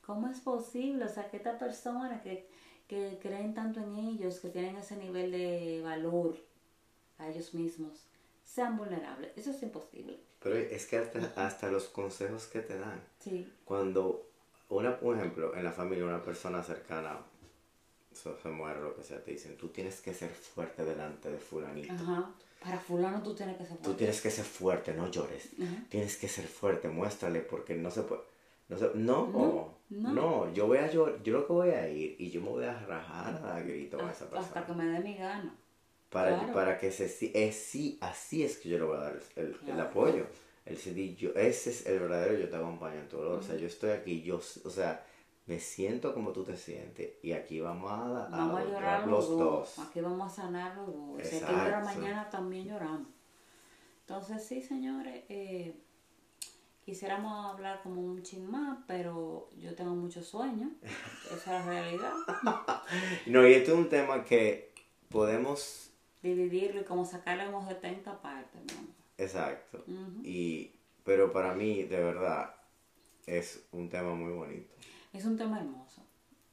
¿cómo 0.00 0.28
es 0.28 0.40
posible? 0.40 1.04
O 1.04 1.08
sea, 1.08 1.28
que 1.28 1.36
esta 1.36 1.58
persona 1.58 2.22
que, 2.22 2.46
que 2.86 3.18
creen 3.20 3.52
tanto 3.52 3.80
en 3.80 3.96
ellos, 3.96 4.38
que 4.38 4.48
tienen 4.48 4.76
ese 4.76 4.96
nivel 4.96 5.32
de 5.32 5.82
valor 5.82 6.38
a 7.18 7.28
ellos 7.28 7.52
mismos, 7.52 8.06
sean 8.44 8.76
vulnerables. 8.76 9.32
Eso 9.36 9.50
es 9.50 9.62
imposible. 9.62 10.20
Pero 10.40 10.56
es 10.56 10.86
que 10.86 10.98
hasta, 10.98 11.18
hasta 11.46 11.70
los 11.70 11.84
consejos 11.88 12.46
que 12.46 12.60
te 12.60 12.78
dan, 12.78 13.00
Sí. 13.18 13.50
cuando, 13.64 14.30
una, 14.68 14.98
un 15.00 15.16
ejemplo, 15.18 15.54
en 15.56 15.64
la 15.64 15.72
familia 15.72 16.04
una 16.04 16.22
persona 16.22 16.62
cercana 16.62 17.18
se, 18.12 18.30
se 18.40 18.48
muere 18.48 18.80
lo 18.80 18.94
que 18.94 19.02
sea, 19.02 19.22
te 19.24 19.32
dicen, 19.32 19.56
tú 19.56 19.68
tienes 19.68 20.00
que 20.00 20.12
ser 20.14 20.30
fuerte 20.30 20.84
delante 20.84 21.30
de 21.30 21.38
fulanito. 21.38 21.92
Ajá. 21.94 22.30
Para 22.62 22.78
fulano 22.78 23.22
tú 23.22 23.34
tienes 23.34 23.56
que 23.58 23.64
ser 23.66 23.76
Tú 23.78 23.82
fuerte. 23.84 23.98
tienes 23.98 24.20
que 24.22 24.30
ser 24.30 24.44
fuerte, 24.44 24.94
no 24.94 25.10
llores. 25.10 25.48
Ajá. 25.60 25.84
Tienes 25.88 26.16
que 26.16 26.28
ser 26.28 26.46
fuerte, 26.46 26.88
muéstrale, 26.88 27.40
porque 27.40 27.74
no 27.74 27.90
se 27.90 28.02
puede. 28.02 28.22
No, 28.68 28.78
se- 28.78 28.92
no, 28.94 29.26
No, 29.26 29.74
no, 29.90 30.12
no. 30.14 30.52
yo 30.54 30.66
voy 30.66 30.78
a 30.78 30.90
llorar, 30.90 31.22
yo 31.22 31.34
lo 31.34 31.46
que 31.46 31.52
voy 31.52 31.70
a 31.70 31.86
ir 31.88 32.16
y 32.18 32.30
yo 32.30 32.40
me 32.40 32.48
voy 32.48 32.64
a 32.64 32.78
rajar 32.86 33.42
a 33.44 33.60
grito 33.60 33.98
a 33.98 34.10
esa 34.10 34.24
Hasta, 34.24 34.38
hasta 34.38 34.54
persona. 34.54 34.66
que 34.66 34.72
me 34.72 34.92
dé 34.92 35.00
mi 35.00 35.14
gana. 35.16 35.54
Para, 36.14 36.38
claro. 36.38 36.52
para 36.54 36.78
que 36.78 36.90
se 36.92 37.04
es 37.34 37.56
sí, 37.56 37.98
así 38.00 38.42
es 38.44 38.56
que 38.58 38.68
yo 38.70 38.78
le 38.78 38.84
voy 38.84 38.96
a 38.96 39.00
dar 39.00 39.20
el, 39.36 39.44
el 39.44 39.52
Claro. 39.58 39.82
apoyo. 39.82 40.26
El 40.64 40.78
CD, 40.78 41.14
yo, 41.14 41.30
ese 41.34 41.68
es 41.70 41.84
el 41.86 41.98
verdadero 41.98 42.38
yo 42.38 42.48
te 42.48 42.56
acompaño 42.56 43.00
en 43.00 43.08
tu 43.08 43.18
dolor. 43.18 43.40
O 43.40 43.42
sea, 43.42 43.56
yo 43.56 43.66
estoy 43.66 43.90
aquí, 43.90 44.22
yo, 44.22 44.36
o 44.36 44.70
sea, 44.70 45.04
me 45.46 45.60
siento 45.60 46.14
como 46.14 46.32
tú 46.32 46.42
te 46.44 46.56
sientes 46.56 47.14
y 47.22 47.32
aquí 47.32 47.60
vamos 47.60 47.90
a, 47.90 48.26
a 48.26 48.28
Vamos 48.30 48.60
a 48.60 48.64
llorar 48.64 49.06
los 49.06 49.28
dos. 49.28 49.78
Aquí 49.80 50.00
vamos 50.00 50.32
a 50.32 50.34
sanar 50.42 50.76
los 50.76 50.86
dos. 50.86 51.22
Si 51.28 51.40
llorar 51.40 51.80
Exacto. 51.80 52.00
mañana, 52.00 52.30
también 52.30 52.66
lloramos. 52.66 53.08
Entonces, 54.00 54.46
sí, 54.46 54.62
señores, 54.62 55.24
eh, 55.28 55.74
quisiéramos 56.84 57.52
hablar 57.52 57.82
como 57.82 58.00
un 58.00 58.22
chin 58.22 58.50
más, 58.50 58.78
pero 58.86 59.50
yo 59.58 59.74
tengo 59.74 59.94
mucho 59.94 60.22
sueño. 60.22 60.70
Esa 61.26 61.34
es 61.36 61.46
la 61.46 61.62
realidad. 61.62 62.12
No, 63.26 63.46
y 63.46 63.52
este 63.54 63.72
es 63.72 63.76
un 63.76 63.88
tema 63.88 64.24
que 64.24 64.72
podemos 65.08 65.90
Dividirlo 66.24 66.80
y 66.80 66.84
como 66.84 67.04
sacarle 67.04 67.46
unos 67.46 67.68
70 67.68 68.22
partes. 68.22 68.62
Exacto. 69.18 69.84
Y, 70.22 70.72
pero 71.04 71.30
para 71.30 71.52
mí, 71.54 71.82
de 71.82 72.00
verdad, 72.00 72.54
es 73.26 73.66
un 73.72 73.90
tema 73.90 74.14
muy 74.14 74.32
bonito. 74.32 74.72
Es 75.12 75.26
un 75.26 75.36
tema 75.36 75.60
hermoso. 75.60 76.02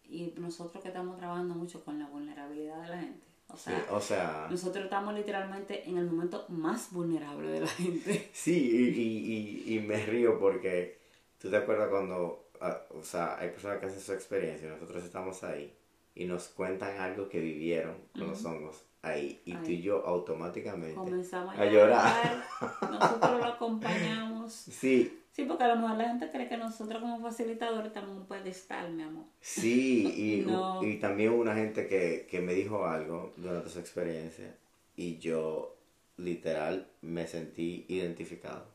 Y 0.03 0.34
nosotros 0.38 0.84
que 0.84 0.89
estamos 0.89 1.17
trabajando 1.17 1.55
mucho 1.55 1.86
con 1.86 1.97
la 1.99 2.07
vulnerabilidad 2.07 2.81
de 2.81 2.89
la 2.89 2.99
gente. 2.99 3.25
O 3.47 3.55
Sí, 3.55 3.63
sea, 3.63 3.86
o 3.91 4.01
sea, 4.01 4.47
nosotros 4.51 4.84
estamos 4.84 5.13
literalmente 5.13 5.88
en 5.89 5.97
el 5.97 6.05
momento 6.05 6.45
más 6.49 6.91
vulnerable 6.91 7.49
de 7.49 7.62
la 7.62 7.67
gente. 7.67 8.29
sí, 8.34 8.51
y, 8.53 8.99
y, 8.99 9.73
y, 9.73 9.77
y 9.77 9.79
me 9.79 10.05
río 10.05 10.38
porque 10.38 10.99
tú 11.39 11.49
te 11.49 11.55
acuerdas 11.55 11.88
cuando, 11.89 12.49
ah, 12.60 12.81
o 12.89 13.03
sea, 13.03 13.38
hay 13.39 13.51
personas 13.51 13.79
que 13.79 13.86
hacen 13.86 14.01
su 14.01 14.12
experiencia 14.12 14.67
y 14.67 14.71
nosotros 14.71 15.01
estamos 15.05 15.43
ahí 15.45 15.73
y 16.13 16.25
nos 16.25 16.49
cuentan 16.49 16.99
algo 16.99 17.29
que 17.29 17.39
vivieron 17.39 17.95
con 18.13 18.27
los 18.27 18.43
hongos 18.43 18.84
ahí 19.01 19.41
y 19.45 19.53
tú 19.55 19.69
y 19.71 19.81
yo 19.81 20.05
automáticamente 20.05 20.95
Comenzamos 20.95 21.57
a 21.57 21.65
llorar. 21.65 22.43
Nosotros 22.81 23.39
lo 23.39 23.45
acompañamos. 23.45 24.51
Sí, 24.71 25.17
Sí, 25.31 25.45
porque 25.45 25.63
a 25.63 25.69
lo 25.69 25.77
mejor 25.77 25.97
la 25.97 26.09
gente 26.09 26.29
cree 26.29 26.49
que 26.49 26.57
nosotros 26.57 26.99
como 27.01 27.21
facilitadores 27.21 27.87
estamos 27.87 28.11
en 28.11 28.17
un 28.17 28.27
pedestal, 28.27 28.91
mi 28.91 29.03
amor. 29.03 29.23
Sí, 29.39 30.13
y, 30.13 30.41
No. 30.45 30.83
y 30.83 30.97
también 30.97 31.31
hubo 31.31 31.41
una 31.41 31.55
gente 31.55 31.87
que, 31.87 32.27
que 32.29 32.41
me 32.41 32.53
dijo 32.53 32.85
algo 32.85 33.33
durante 33.37 33.69
su 33.69 33.79
experiencia 33.79 34.53
y 34.97 35.19
yo 35.19 35.77
literal 36.17 36.91
me 37.01 37.27
sentí 37.27 37.85
identificado 37.87 38.65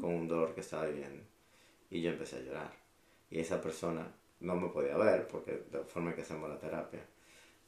con 0.00 0.14
un 0.14 0.28
dolor 0.28 0.54
que 0.54 0.60
estaba 0.60 0.86
viviendo 0.86 1.22
y 1.90 2.00
yo 2.00 2.10
empecé 2.10 2.36
a 2.36 2.40
llorar. 2.40 2.72
Y 3.30 3.40
esa 3.40 3.60
persona 3.60 4.06
no 4.40 4.54
me 4.56 4.68
podía 4.68 4.96
ver 4.96 5.26
porque 5.26 5.64
de 5.70 5.78
la 5.78 5.84
forma 5.84 6.10
en 6.10 6.16
que 6.16 6.22
hacemos 6.22 6.48
la 6.48 6.58
terapia, 6.58 7.00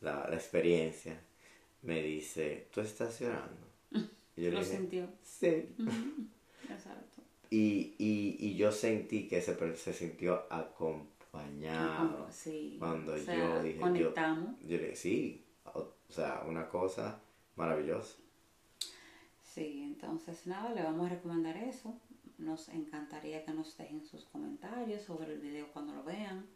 la, 0.01 0.27
la 0.29 0.37
experiencia, 0.37 1.21
me 1.83 2.03
dice, 2.03 2.69
¿tú 2.73 2.81
estás 2.81 3.21
llorando? 3.21 3.67
Y 4.37 4.45
yo 4.45 4.51
Lo 4.53 4.61
le 4.61 4.65
dije, 4.65 4.77
sintió. 4.79 5.09
sí. 5.23 5.47
Exacto. 6.71 7.23
Y, 7.51 7.95
y, 7.99 8.37
y 8.39 8.55
yo 8.57 8.71
sentí 8.71 9.27
que 9.29 9.43
se, 9.43 9.77
se 9.77 9.93
sintió 9.93 10.45
acompañado. 10.51 12.29
Sí. 12.31 12.77
Cuando 12.79 13.15
o 13.15 13.19
sea, 13.19 13.35
yo 13.37 13.63
dije, 13.63 13.75
yo, 13.77 13.81
conectamos. 13.83 14.59
yo 14.61 14.77
le 14.77 14.83
dije, 14.85 14.97
sí, 14.97 15.45
o, 15.75 15.79
o 15.81 16.13
sea, 16.13 16.45
una 16.47 16.69
cosa 16.69 17.21
maravillosa. 17.57 18.17
Sí, 19.43 19.83
entonces 19.83 20.47
nada, 20.47 20.73
le 20.73 20.83
vamos 20.85 21.07
a 21.07 21.15
recomendar 21.15 21.57
eso. 21.57 21.99
Nos 22.39 22.69
encantaría 22.69 23.45
que 23.45 23.53
nos 23.53 23.77
dejen 23.77 24.07
sus 24.07 24.25
comentarios 24.27 25.03
sobre 25.03 25.33
el 25.35 25.41
video 25.41 25.67
cuando 25.73 25.93
lo 25.95 26.05
vean. 26.05 26.47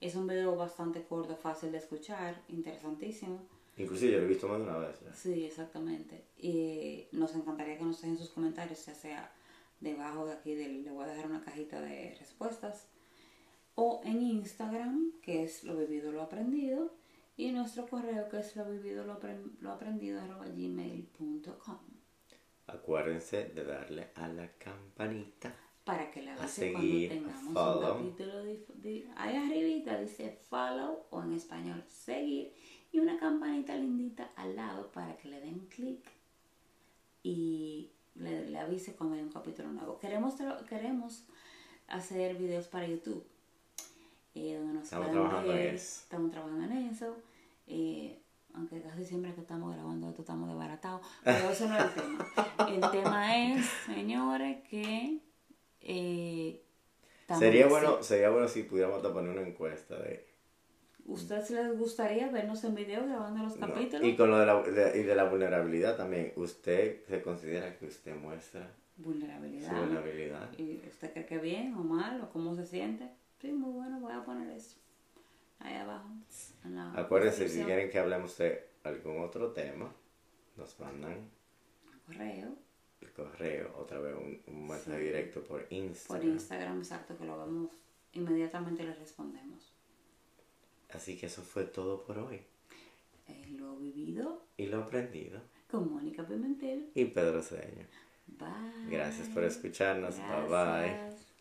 Es 0.00 0.16
un 0.16 0.26
video 0.26 0.56
bastante 0.56 1.04
corto, 1.04 1.36
fácil 1.36 1.70
de 1.72 1.78
escuchar, 1.78 2.42
interesantísimo. 2.48 3.38
Inclusive 3.78 4.12
yo 4.12 4.18
lo 4.18 4.24
he 4.24 4.28
visto 4.28 4.48
más 4.48 4.58
de 4.58 4.64
una 4.64 4.78
vez. 4.78 5.00
ya. 5.00 5.12
Sí, 5.14 5.44
exactamente. 5.44 6.24
Y 6.38 7.06
nos 7.12 7.34
encantaría 7.34 7.78
que 7.78 7.84
nos 7.84 8.00
dejen 8.00 8.18
sus 8.18 8.28
comentarios, 8.30 8.84
ya 8.86 8.94
sea 8.94 9.32
debajo 9.80 10.26
de 10.26 10.34
aquí, 10.34 10.54
del, 10.54 10.84
le 10.84 10.90
voy 10.90 11.04
a 11.04 11.08
dejar 11.08 11.26
una 11.26 11.42
cajita 11.42 11.80
de 11.80 12.14
respuestas, 12.18 12.86
o 13.74 14.00
en 14.04 14.20
Instagram, 14.22 15.12
que 15.22 15.42
es 15.44 15.64
lo 15.64 15.76
vivido, 15.76 16.12
lo 16.12 16.22
aprendido, 16.22 16.92
y 17.36 17.50
nuestro 17.52 17.86
correo, 17.88 18.28
que 18.28 18.38
es 18.40 18.54
lo 18.54 18.64
vivido, 18.70 19.04
lo, 19.04 19.18
lo 19.60 19.70
aprendido, 19.72 20.20
arroba 20.20 20.44
gmail.com, 20.46 21.78
Acuérdense 22.66 23.46
de 23.48 23.64
darle 23.64 24.08
a 24.14 24.28
la 24.28 24.48
campanita. 24.58 25.54
para 25.84 26.10
que 26.12 26.22
la 26.22 26.46
seguir, 26.46 27.08
cuando 27.08 27.28
tengamos 27.32 27.44
un 27.48 27.54
follow. 27.54 27.96
capítulo. 27.98 28.44
De, 28.44 28.64
de- 28.76 29.08
ahí 29.16 29.36
arribita 29.36 29.98
dice 30.00 30.38
follow, 30.48 31.06
o 31.10 31.22
en 31.24 31.32
español 31.32 31.82
seguir, 31.88 32.52
y 32.92 32.98
una 33.00 33.18
campanita 33.18 33.74
lindita 33.74 34.30
al 34.36 34.54
lado 34.54 34.90
para 34.92 35.16
que 35.16 35.28
le 35.28 35.40
den 35.40 35.66
clic 35.68 36.00
y 37.22 37.90
le, 38.14 38.46
le 38.50 38.58
avise 38.58 38.94
cuando 38.94 39.16
hay 39.16 39.22
un 39.22 39.30
capítulo 39.32 39.70
nuevo. 39.72 39.98
Queremos, 39.98 40.34
queremos 40.68 41.24
hacer 41.88 42.36
videos 42.36 42.66
para 42.68 42.86
YouTube. 42.86 43.24
eh, 44.34 44.56
donde 44.58 44.74
nos 44.74 44.84
Estamos 44.84 45.10
trabajando 45.10 45.52
en 45.52 45.74
eso. 45.74 46.00
Estamos 46.02 46.30
trabajando 46.30 46.64
en 46.64 46.72
eso. 46.88 47.16
eh, 47.66 48.18
aunque 48.54 48.82
casi 48.82 49.04
siempre 49.06 49.34
que 49.34 49.40
estamos 49.40 49.72
grabando 49.74 50.08
esto 50.10 50.20
estamos 50.22 50.46
desbaratados. 50.48 51.00
Pero 51.24 51.50
eso 51.50 51.68
no 51.68 51.76
es 51.78 51.84
el 51.84 51.90
tema. 51.94 52.68
El 52.68 52.90
tema 52.90 53.46
es, 53.54 53.66
señores, 53.86 54.68
que... 54.68 55.20
eh, 55.80 56.62
Sería 57.38 57.66
bueno, 57.66 58.02
sería 58.02 58.28
bueno 58.28 58.46
si 58.48 58.64
pudiéramos 58.64 59.00
poner 59.00 59.30
una 59.30 59.48
encuesta 59.48 59.96
de... 59.98 60.26
¿Ustedes 61.06 61.50
les 61.50 61.76
gustaría 61.78 62.28
vernos 62.28 62.62
en 62.64 62.74
video 62.74 63.04
grabando 63.06 63.42
los 63.42 63.56
no, 63.58 63.66
capítulos? 63.66 64.06
Y 64.06 64.16
con 64.16 64.30
lo 64.30 64.38
de 64.38 64.46
la, 64.46 64.62
de- 64.62 65.00
y 65.00 65.02
de 65.02 65.14
la 65.14 65.24
vulnerabilidad 65.24 65.96
también. 65.96 66.32
¿Usted 66.36 67.04
se 67.06 67.22
considera 67.22 67.76
que 67.76 67.86
usted 67.86 68.14
muestra 68.16 68.70
su 68.96 69.02
Vulnerabilidad. 69.02 69.72
vulnerabilidad? 69.80 70.58
¿Y 70.58 70.80
usted 70.88 71.12
cree 71.12 71.26
que 71.26 71.38
bien 71.38 71.74
o 71.74 71.82
mal 71.82 72.20
o 72.20 72.30
cómo 72.30 72.54
se 72.54 72.66
siente? 72.66 73.10
Sí, 73.40 73.50
muy 73.52 73.72
bueno, 73.72 73.98
voy 74.00 74.12
a 74.12 74.24
poner 74.24 74.48
eso. 74.56 74.76
ahí 75.58 75.74
abajo. 75.76 76.08
en 76.64 76.74
la 76.76 76.92
Acuérdense, 76.92 77.48
si 77.48 77.62
quieren 77.64 77.90
que 77.90 77.98
hablemos 77.98 78.36
de 78.38 78.68
algún 78.84 79.18
otro 79.20 79.52
tema, 79.52 79.92
nos 80.56 80.78
mandan 80.80 81.28
correo 82.06 82.54
el 83.00 83.12
correo, 83.12 83.74
otra 83.76 83.98
vez 83.98 84.14
un, 84.14 84.40
un 84.46 84.66
mensaje 84.68 84.98
Sí. 84.98 85.04
directo 85.04 85.40
por 85.42 85.62
por 85.64 85.72
Instagram. 85.72 86.28
Instagram, 86.32 86.78
exacto, 86.78 87.16
que 87.18 87.24
lo 87.24 87.36
vemos 87.38 87.70
inmediatamente 88.12 88.84
le 88.84 88.94
respondemos. 88.94 89.71
Así 90.94 91.16
que 91.16 91.26
eso 91.26 91.42
fue 91.42 91.64
todo 91.64 92.04
por 92.04 92.18
hoy. 92.18 92.40
Eh, 93.28 93.46
lo 93.58 93.76
vivido 93.76 94.44
Y 94.56 94.66
lo 94.66 94.78
aprendido. 94.82 95.40
con 95.70 95.90
Mónica 95.90 96.26
Pimentel. 96.26 96.90
Y 96.94 97.06
Pedro 97.06 97.42
Cedeño. 97.42 97.86
Bye. 98.26 98.90
Gracias 98.90 99.28
por 99.28 99.44
escucharnos. 99.44 100.16
Bye 100.18 100.26
bye. 100.42 100.48
Gracias. 100.48 101.31